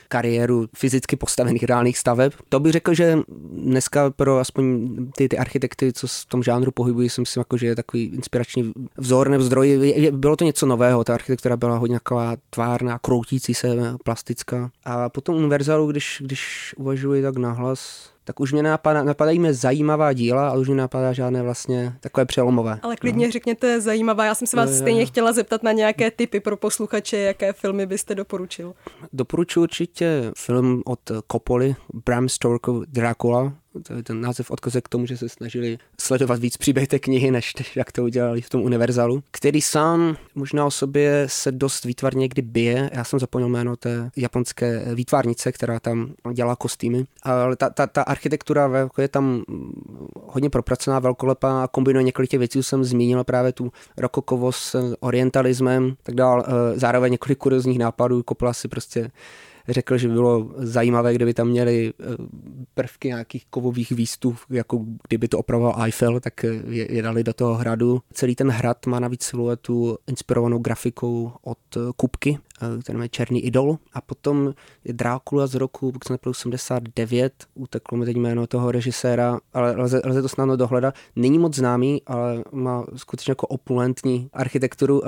kariéru 0.08 0.68
fyzicky 0.76 1.16
postavených 1.16 1.64
reálných 1.64 1.98
staveb. 1.98 2.34
To 2.50 2.60
bych 2.60 2.72
řekl, 2.72 2.94
že 2.94 3.20
dneska 3.52 4.10
pro 4.10 4.38
aspoň 4.38 4.90
ty, 5.18 5.30
ty 5.30 5.38
architekty, 5.38 5.94
co 5.94 6.08
v 6.08 6.26
tom 6.26 6.44
žánru 6.44 6.72
pohybují, 6.72 7.10
si 7.10 7.22
myslím, 7.22 7.42
jako, 7.42 7.58
že 7.58 7.68
je 7.68 7.76
takový 7.76 8.04
inspirační 8.04 8.74
vzor 8.98 9.30
nebo 9.30 9.44
zdroj. 9.44 9.96
Bylo 10.12 10.36
to 10.36 10.46
něco 10.46 10.66
nového, 10.66 11.04
ta 11.04 11.14
architektura 11.14 11.58
byla 11.58 11.78
hodně 11.78 11.96
taková 11.96 12.36
tvárná, 12.50 13.00
kroutící 13.00 13.54
se, 13.54 13.68
plastická. 14.04 14.72
A 14.86 15.10
potom 15.10 15.36
Universalu, 15.36 15.88
když, 15.88 16.22
když 16.26 16.76
uvažuji 16.78 17.22
tak 17.22 17.38
nahlas, 17.38 18.10
tak 18.30 18.40
už 18.40 18.54
mě 18.54 18.64
napadá, 18.64 19.04
napadají 19.04 19.40
mě 19.40 19.54
zajímavá 19.54 20.14
díla, 20.14 20.50
ale 20.50 20.60
už 20.60 20.68
mě 20.68 20.78
napadá 20.78 21.14
žádné 21.14 21.44
vlastně 21.44 21.94
takové 22.00 22.26
přelomové. 22.26 22.80
Ale 22.82 22.96
klidně 22.96 23.26
no. 23.26 23.32
řekněte 23.32 23.82
zajímavá. 23.82 24.26
Já 24.26 24.36
jsem 24.36 24.48
se 24.48 24.58
vás 24.58 24.70
no, 24.70 24.76
stejně 24.76 25.06
chtěla 25.06 25.34
zeptat 25.34 25.64
na 25.64 25.72
nějaké 25.72 26.12
typy 26.12 26.40
pro 26.40 26.58
posluchače, 26.58 27.18
jaké 27.18 27.54
filmy 27.54 27.86
byste 27.86 28.16
doporučil. 28.16 28.74
Doporučuji 29.14 29.62
určitě 29.62 30.32
film 30.38 30.82
od 30.86 31.00
Coppoli, 31.32 31.76
Bram 32.06 32.30
Stoker 32.30 32.74
Dracula, 32.88 33.54
ten 34.04 34.22
název 34.22 34.52
odkazuje 34.52 34.82
k 34.82 34.90
tomu, 34.90 35.06
že 35.06 35.18
se 35.18 35.30
snažili 35.30 35.78
sledovat 36.00 36.40
víc 36.40 36.58
příběh 36.58 36.88
té 36.88 37.00
knihy, 37.00 37.32
než 37.32 37.54
jak 37.76 37.92
to 37.92 38.04
udělali 38.04 38.42
v 38.42 38.50
tom 38.50 38.62
univerzálu, 38.62 39.24
který 39.32 39.62
sám 39.62 40.18
možná 40.36 40.66
o 40.66 40.72
sobě 40.72 41.26
se 41.28 41.52
dost 41.52 41.86
výtvarně 41.86 42.20
někdy 42.20 42.42
bije. 42.42 42.90
Já 42.94 43.04
jsem 43.04 43.20
zapomněl 43.20 43.50
jméno 43.50 43.76
té 43.76 44.12
japonské 44.16 44.96
výtvarnice, 44.96 45.52
která 45.52 45.80
tam 45.80 46.14
dělá 46.34 46.56
kostýmy. 46.56 47.06
Ale 47.24 47.56
ta, 47.56 47.70
ta, 47.70 47.88
ta 47.88 48.02
architektura 48.02 48.90
je 49.02 49.08
tam 49.08 49.44
hodně 50.26 50.50
propracovaná, 50.50 51.00
velkolepá, 51.00 51.68
kombinuje 51.68 52.04
několik 52.04 52.30
těch 52.30 52.40
věcí, 52.40 52.64
jsem 52.64 52.84
zmínil 52.84 53.24
právě 53.24 53.52
tu 53.52 53.72
rokokovost 53.98 54.64
s 54.64 54.96
orientalismem, 55.00 55.96
tak 56.04 56.16
dál. 56.16 56.46
Eh, 56.48 56.80
zároveň 56.80 57.12
několik 57.12 57.38
kuriozních 57.38 57.80
nápadů, 57.80 58.24
kopla 58.24 58.54
si 58.54 58.68
prostě 58.68 59.12
řekl, 59.74 59.98
že 59.98 60.08
by 60.08 60.14
bylo 60.14 60.52
zajímavé, 60.58 61.14
kdyby 61.14 61.34
tam 61.34 61.48
měli 61.48 61.94
eh, 62.00 62.04
prvky 62.74 63.08
nějakých 63.08 63.46
kovových 63.46 63.92
výstup, 63.92 64.36
jako 64.50 64.86
kdyby 65.08 65.28
to 65.28 65.38
opravoval 65.38 65.84
Eiffel, 65.84 66.20
tak 66.20 66.44
je, 66.44 66.96
je 66.96 67.02
dali 67.02 67.24
do 67.24 67.34
toho 67.34 67.56
hradu. 67.56 68.02
Celý 68.14 68.36
ten 68.36 68.50
hrad 68.50 68.86
má 68.86 69.00
navíc 69.00 69.24
siluetu 69.24 69.98
inspirovanou 70.08 70.60
grafikou 70.60 71.32
od 71.42 71.58
eh, 71.76 71.80
Kupky, 71.96 72.38
eh, 72.40 72.49
který 72.84 73.00
je 73.02 73.10
Černý 73.10 73.46
idol. 73.46 73.78
A 73.94 74.02
potom 74.02 74.54
je 74.86 74.94
Drákula 74.94 75.48
z 75.48 75.56
roku 75.56 75.92
1989, 75.92 77.34
uteklo 77.56 77.98
mi 77.98 78.06
teď 78.06 78.18
jméno 78.18 78.48
toho 78.48 78.72
režiséra, 78.72 79.40
ale 79.54 79.76
lze, 79.78 80.02
lze 80.06 80.22
to 80.22 80.30
snadno 80.30 80.56
dohledat. 80.56 80.96
Není 81.16 81.40
moc 81.40 81.56
známý, 81.56 82.02
ale 82.08 82.44
má 82.52 82.86
skutečně 82.96 83.32
jako 83.32 83.48
opulentní 83.48 84.30
architekturu, 84.34 85.02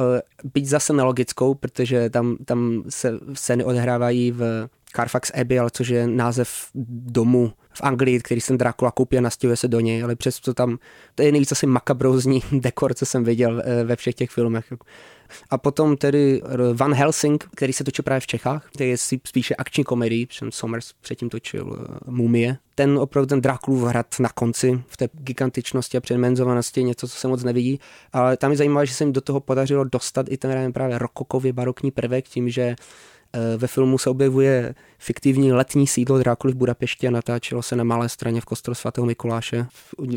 byť 0.53 0.65
zase 0.65 0.93
nelogickou, 0.93 1.53
protože 1.53 2.09
tam, 2.09 2.37
tam 2.45 2.83
se 2.89 3.19
scény 3.33 3.63
odehrávají 3.63 4.31
v 4.31 4.69
Carfax 4.95 5.31
Abbey, 5.41 5.59
ale 5.59 5.69
což 5.73 5.87
je 5.87 6.07
název 6.07 6.49
domu 6.75 7.53
v 7.73 7.81
Anglii, 7.83 8.19
který 8.19 8.41
jsem 8.41 8.57
Dracula 8.57 8.91
koupí 8.91 9.17
a 9.17 9.21
nastěhuje 9.21 9.57
se 9.57 9.67
do 9.67 9.79
něj, 9.79 10.03
ale 10.03 10.15
přesto 10.15 10.53
tam, 10.53 10.77
to 11.15 11.23
je 11.23 11.31
nejvíc 11.31 11.51
asi 11.51 11.65
makabrozní 11.65 12.41
dekor, 12.51 12.93
co 12.93 13.05
jsem 13.05 13.23
viděl 13.23 13.61
eh, 13.65 13.83
ve 13.83 13.95
všech 13.95 14.15
těch 14.15 14.29
filmech. 14.29 14.73
A 15.49 15.57
potom 15.57 15.97
tedy 15.97 16.41
Van 16.73 16.93
Helsing, 16.93 17.47
který 17.55 17.73
se 17.73 17.83
točil 17.83 18.03
právě 18.03 18.19
v 18.19 18.27
Čechách, 18.27 18.69
který 18.73 18.89
je 18.89 18.97
spíše 18.97 19.55
akční 19.55 19.83
komedii, 19.83 20.27
jsem 20.31 20.51
Somers 20.51 20.93
předtím 21.01 21.29
točil 21.29 21.65
uh, 21.65 22.13
Mumie. 22.13 22.57
Ten 22.75 22.97
opravdu 22.99 23.27
ten 23.27 23.41
Drakulův 23.41 23.83
hrad 23.83 24.07
na 24.19 24.29
konci, 24.29 24.83
v 24.87 24.97
té 24.97 25.09
gigantičnosti 25.13 25.97
a 25.97 26.01
předmenzovanosti, 26.01 26.83
něco, 26.83 27.07
co 27.07 27.15
se 27.15 27.27
moc 27.27 27.43
nevidí. 27.43 27.79
Ale 28.13 28.37
tam 28.37 28.51
je 28.51 28.57
zajímavé, 28.57 28.85
že 28.85 28.93
se 28.93 29.03
jim 29.03 29.13
do 29.13 29.21
toho 29.21 29.39
podařilo 29.39 29.83
dostat 29.83 30.25
i 30.29 30.37
ten 30.37 30.73
právě 30.73 30.97
rokokově 30.97 31.53
barokní 31.53 31.91
prvek 31.91 32.27
tím, 32.27 32.49
že 32.49 32.75
ve 33.57 33.67
filmu 33.67 33.97
se 33.97 34.09
objevuje 34.09 34.75
fiktivní 34.99 35.53
letní 35.53 35.87
sídlo 35.87 36.17
Drákuly 36.17 36.53
v 36.53 36.55
Budapešti 36.55 37.07
a 37.07 37.11
natáčelo 37.11 37.61
se 37.61 37.75
na 37.75 37.83
malé 37.83 38.09
straně 38.09 38.41
v 38.41 38.45
kostelu 38.45 38.75
svatého 38.75 39.07
Mikuláše. 39.07 39.65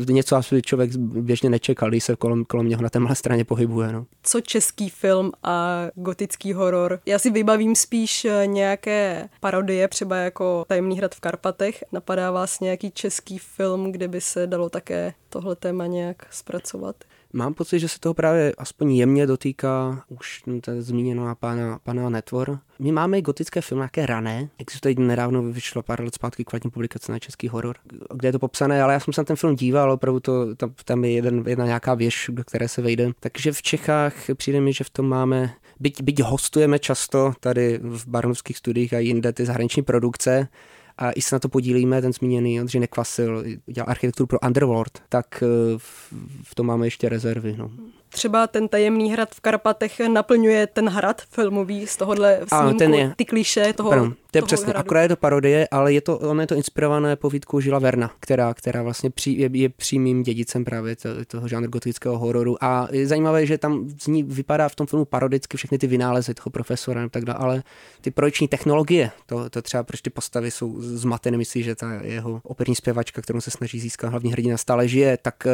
Něco 0.09 0.35
asi 0.35 0.61
člověk 0.61 0.95
běžně 0.97 1.49
nečekal, 1.49 1.89
když 1.89 2.03
se 2.03 2.15
kolem, 2.15 2.45
kolem 2.45 2.69
něho 2.69 2.81
na 2.81 2.89
té 2.89 2.99
malé 2.99 3.15
straně 3.15 3.45
pohybuje. 3.45 3.91
No. 3.91 4.05
Co 4.23 4.41
český 4.41 4.89
film 4.89 5.31
a 5.43 5.85
gotický 5.95 6.53
horor? 6.53 6.99
Já 7.05 7.19
si 7.19 7.31
vybavím 7.31 7.75
spíš 7.75 8.25
eh, 8.25 8.47
nějaké 8.47 9.29
parodie, 9.39 9.87
třeba 9.87 10.17
jako 10.17 10.65
Tajemný 10.67 10.97
hrad 10.97 11.15
v 11.15 11.19
Karpatech. 11.19 11.83
Napadá 11.91 12.31
vás 12.31 12.59
nějaký 12.59 12.91
český 12.91 13.37
film, 13.37 13.91
kde 13.91 14.07
by 14.07 14.21
se 14.21 14.47
dalo 14.47 14.69
také 14.69 15.13
tohle 15.29 15.55
téma 15.55 15.87
nějak 15.87 16.27
zpracovat? 16.31 16.95
Mám 17.37 17.53
pocit, 17.53 17.79
že 17.79 17.87
se 17.87 17.99
toho 17.99 18.13
právě 18.13 18.53
aspoň 18.57 18.91
jemně 18.91 19.27
dotýká 19.27 20.03
už 20.07 20.43
zmíněná 20.79 21.35
pana, 21.35 21.79
pana 21.83 22.09
Netvor. 22.09 22.59
My 22.79 22.91
máme 22.91 23.21
gotické 23.21 23.61
filmy, 23.61 23.79
nějaké 23.79 24.05
rané. 24.05 24.49
Existuje 24.57 24.95
nedávno 24.97 25.43
vyšlo 25.43 25.83
pár 25.83 26.01
let 26.01 26.15
zpátky 26.15 26.45
kvalitní 26.45 26.71
publikace 26.71 27.11
na 27.11 27.19
český 27.19 27.47
horor, 27.47 27.75
kde 28.13 28.27
je 28.27 28.31
to 28.31 28.39
popsané, 28.39 28.83
ale 28.83 28.93
já 28.93 28.99
jsem 28.99 29.13
se 29.13 29.21
na 29.21 29.25
ten 29.25 29.35
film 29.35 29.55
díval, 29.55 29.91
opravdu 29.91 30.19
to, 30.19 30.55
tam, 30.55 30.73
tam 30.85 31.05
je 31.05 31.11
jeden, 31.11 31.43
jedna 31.47 31.65
nějaká 31.65 31.93
věž, 31.93 32.29
do 32.33 32.43
které 32.43 32.67
se 32.67 32.81
vejde. 32.81 33.11
Takže 33.19 33.51
v 33.51 33.61
Čechách 33.61 34.13
přijde 34.35 34.61
mi, 34.61 34.73
že 34.73 34.83
v 34.83 34.89
tom 34.89 35.07
máme, 35.07 35.53
byť, 35.79 36.01
byť 36.01 36.21
hostujeme 36.21 36.79
často 36.79 37.33
tady 37.39 37.79
v 37.83 38.07
barnovských 38.07 38.57
studiích 38.57 38.93
a 38.93 38.99
jinde 38.99 39.33
ty 39.33 39.45
zahraniční 39.45 39.83
produkce, 39.83 40.47
a 40.97 41.11
i 41.11 41.21
se 41.21 41.35
na 41.35 41.39
to 41.39 41.49
podílíme, 41.49 42.01
ten 42.01 42.13
zmíněný 42.13 42.61
Ondřej 42.61 42.81
Nekvasil 42.81 43.43
dělal 43.65 43.89
architekturu 43.89 44.27
pro 44.27 44.39
Underworld, 44.39 45.01
tak 45.09 45.43
eh, 45.43 45.77
v 46.43 46.55
tom 46.55 46.65
máme 46.65 46.87
ještě 46.87 47.09
rezervy. 47.09 47.55
No 47.57 47.71
třeba 48.15 48.47
ten 48.47 48.67
tajemný 48.67 49.11
hrad 49.11 49.29
v 49.35 49.41
Karpatech 49.41 49.99
naplňuje 49.99 50.67
ten 50.67 50.89
hrad 50.89 51.21
filmový 51.21 51.87
z 51.87 51.97
tohohle 51.97 52.39
snímku, 52.47 52.77
ten 52.77 52.93
je. 52.93 53.13
ty 53.15 53.25
kliše 53.25 53.73
toho, 53.73 53.89
Pardon, 53.89 54.13
to 54.31 54.37
je 54.37 54.41
přesně, 54.41 54.65
hradu. 54.65 54.79
akorát 54.79 55.01
je 55.01 55.09
to 55.09 55.15
parodie, 55.15 55.67
ale 55.71 55.93
je 55.93 56.01
to, 56.01 56.17
ono 56.17 56.41
je 56.41 56.47
to 56.47 56.55
inspirované 56.55 57.15
povídkou 57.15 57.59
Žila 57.59 57.79
Verna, 57.79 58.11
která, 58.19 58.53
která 58.53 58.83
vlastně 58.83 59.09
pří, 59.09 59.39
je, 59.39 59.49
je 59.53 59.69
přímým 59.69 60.23
dědicem 60.23 60.65
právě 60.65 60.95
to, 60.95 61.09
toho 61.27 61.47
žánru 61.47 61.69
gotického 61.69 62.17
hororu 62.17 62.63
a 62.63 62.87
je 62.91 63.07
zajímavé, 63.07 63.45
že 63.45 63.57
tam 63.57 63.89
z 63.99 64.07
ní 64.07 64.23
vypadá 64.23 64.69
v 64.69 64.75
tom 64.75 64.87
filmu 64.87 65.05
parodicky 65.05 65.57
všechny 65.57 65.77
ty 65.77 65.87
vynálezy 65.87 66.33
toho 66.33 66.49
profesora 66.49 67.03
a 67.03 67.09
tak 67.09 67.25
dále, 67.25 67.39
ale 67.39 67.63
ty 68.01 68.11
projekční 68.11 68.47
technologie, 68.47 69.11
to, 69.25 69.49
to 69.49 69.61
třeba 69.61 69.83
proč 69.83 70.01
ty 70.01 70.09
postavy 70.09 70.51
jsou 70.51 70.75
zmatené, 70.79 71.37
myslí, 71.37 71.63
že 71.63 71.75
ta 71.75 71.93
jeho 72.03 72.41
operní 72.43 72.75
zpěvačka, 72.75 73.21
kterou 73.21 73.41
se 73.41 73.51
snaží 73.51 73.79
získat 73.79 74.09
hlavní 74.09 74.31
hrdina 74.31 74.57
stále 74.57 74.87
žije, 74.87 75.17
tak 75.21 75.47
eh, 75.47 75.51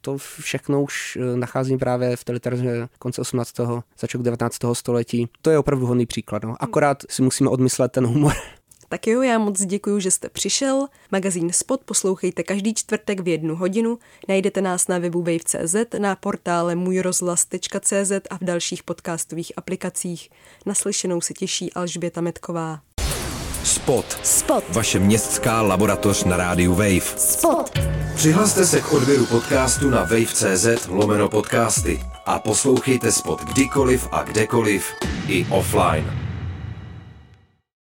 to 0.00 0.18
všechno 0.18 0.82
už 0.82 1.18
eh, 1.20 1.36
nacházím 1.36 1.78
právě 1.78 2.01
právě 2.02 2.16
v 2.16 2.24
té 2.24 2.32
literatuře 2.32 2.88
konce 2.98 3.20
18. 3.20 3.52
začátku 3.98 4.22
19. 4.22 4.56
století. 4.72 5.28
To 5.42 5.50
je 5.50 5.58
opravdu 5.58 5.86
hodný 5.86 6.06
příklad. 6.06 6.42
No. 6.42 6.54
Akorát 6.60 7.02
si 7.10 7.22
musíme 7.22 7.50
odmyslet 7.50 7.92
ten 7.92 8.06
humor. 8.06 8.32
Tak 8.88 9.06
jo, 9.06 9.22
já 9.22 9.38
moc 9.38 9.62
děkuji, 9.62 10.00
že 10.00 10.10
jste 10.10 10.28
přišel. 10.28 10.86
Magazín 11.12 11.52
Spot 11.52 11.84
poslouchejte 11.84 12.42
každý 12.42 12.74
čtvrtek 12.74 13.20
v 13.20 13.28
jednu 13.28 13.56
hodinu. 13.56 13.98
Najdete 14.28 14.60
nás 14.60 14.88
na 14.88 14.98
webu 14.98 15.22
wave.cz, 15.22 15.76
na 15.98 16.16
portále 16.16 16.74
můjrozhlas.cz 16.74 18.12
a 18.30 18.36
v 18.36 18.44
dalších 18.44 18.82
podcastových 18.82 19.52
aplikacích. 19.56 20.30
Naslyšenou 20.66 21.20
se 21.20 21.34
těší 21.34 21.72
Alžběta 21.72 22.20
Metková. 22.20 22.80
Spot. 23.64 24.18
Spot. 24.22 24.64
Vaše 24.68 24.98
městská 24.98 25.62
laboratoř 25.62 26.24
na 26.24 26.36
rádiu 26.36 26.74
Wave. 26.74 27.16
Spot. 27.16 27.78
Přihlaste 28.14 28.66
se 28.66 28.80
k 28.80 28.92
odběru 28.92 29.26
podcastu 29.26 29.90
na 29.90 30.00
wave.cz 30.00 30.88
lomeno 30.88 31.28
podcasty 31.28 32.00
a 32.26 32.38
poslouchejte 32.38 33.12
Spot 33.12 33.44
kdykoliv 33.44 34.08
a 34.12 34.22
kdekoliv 34.22 34.92
i 35.28 35.46
offline. 35.50 36.31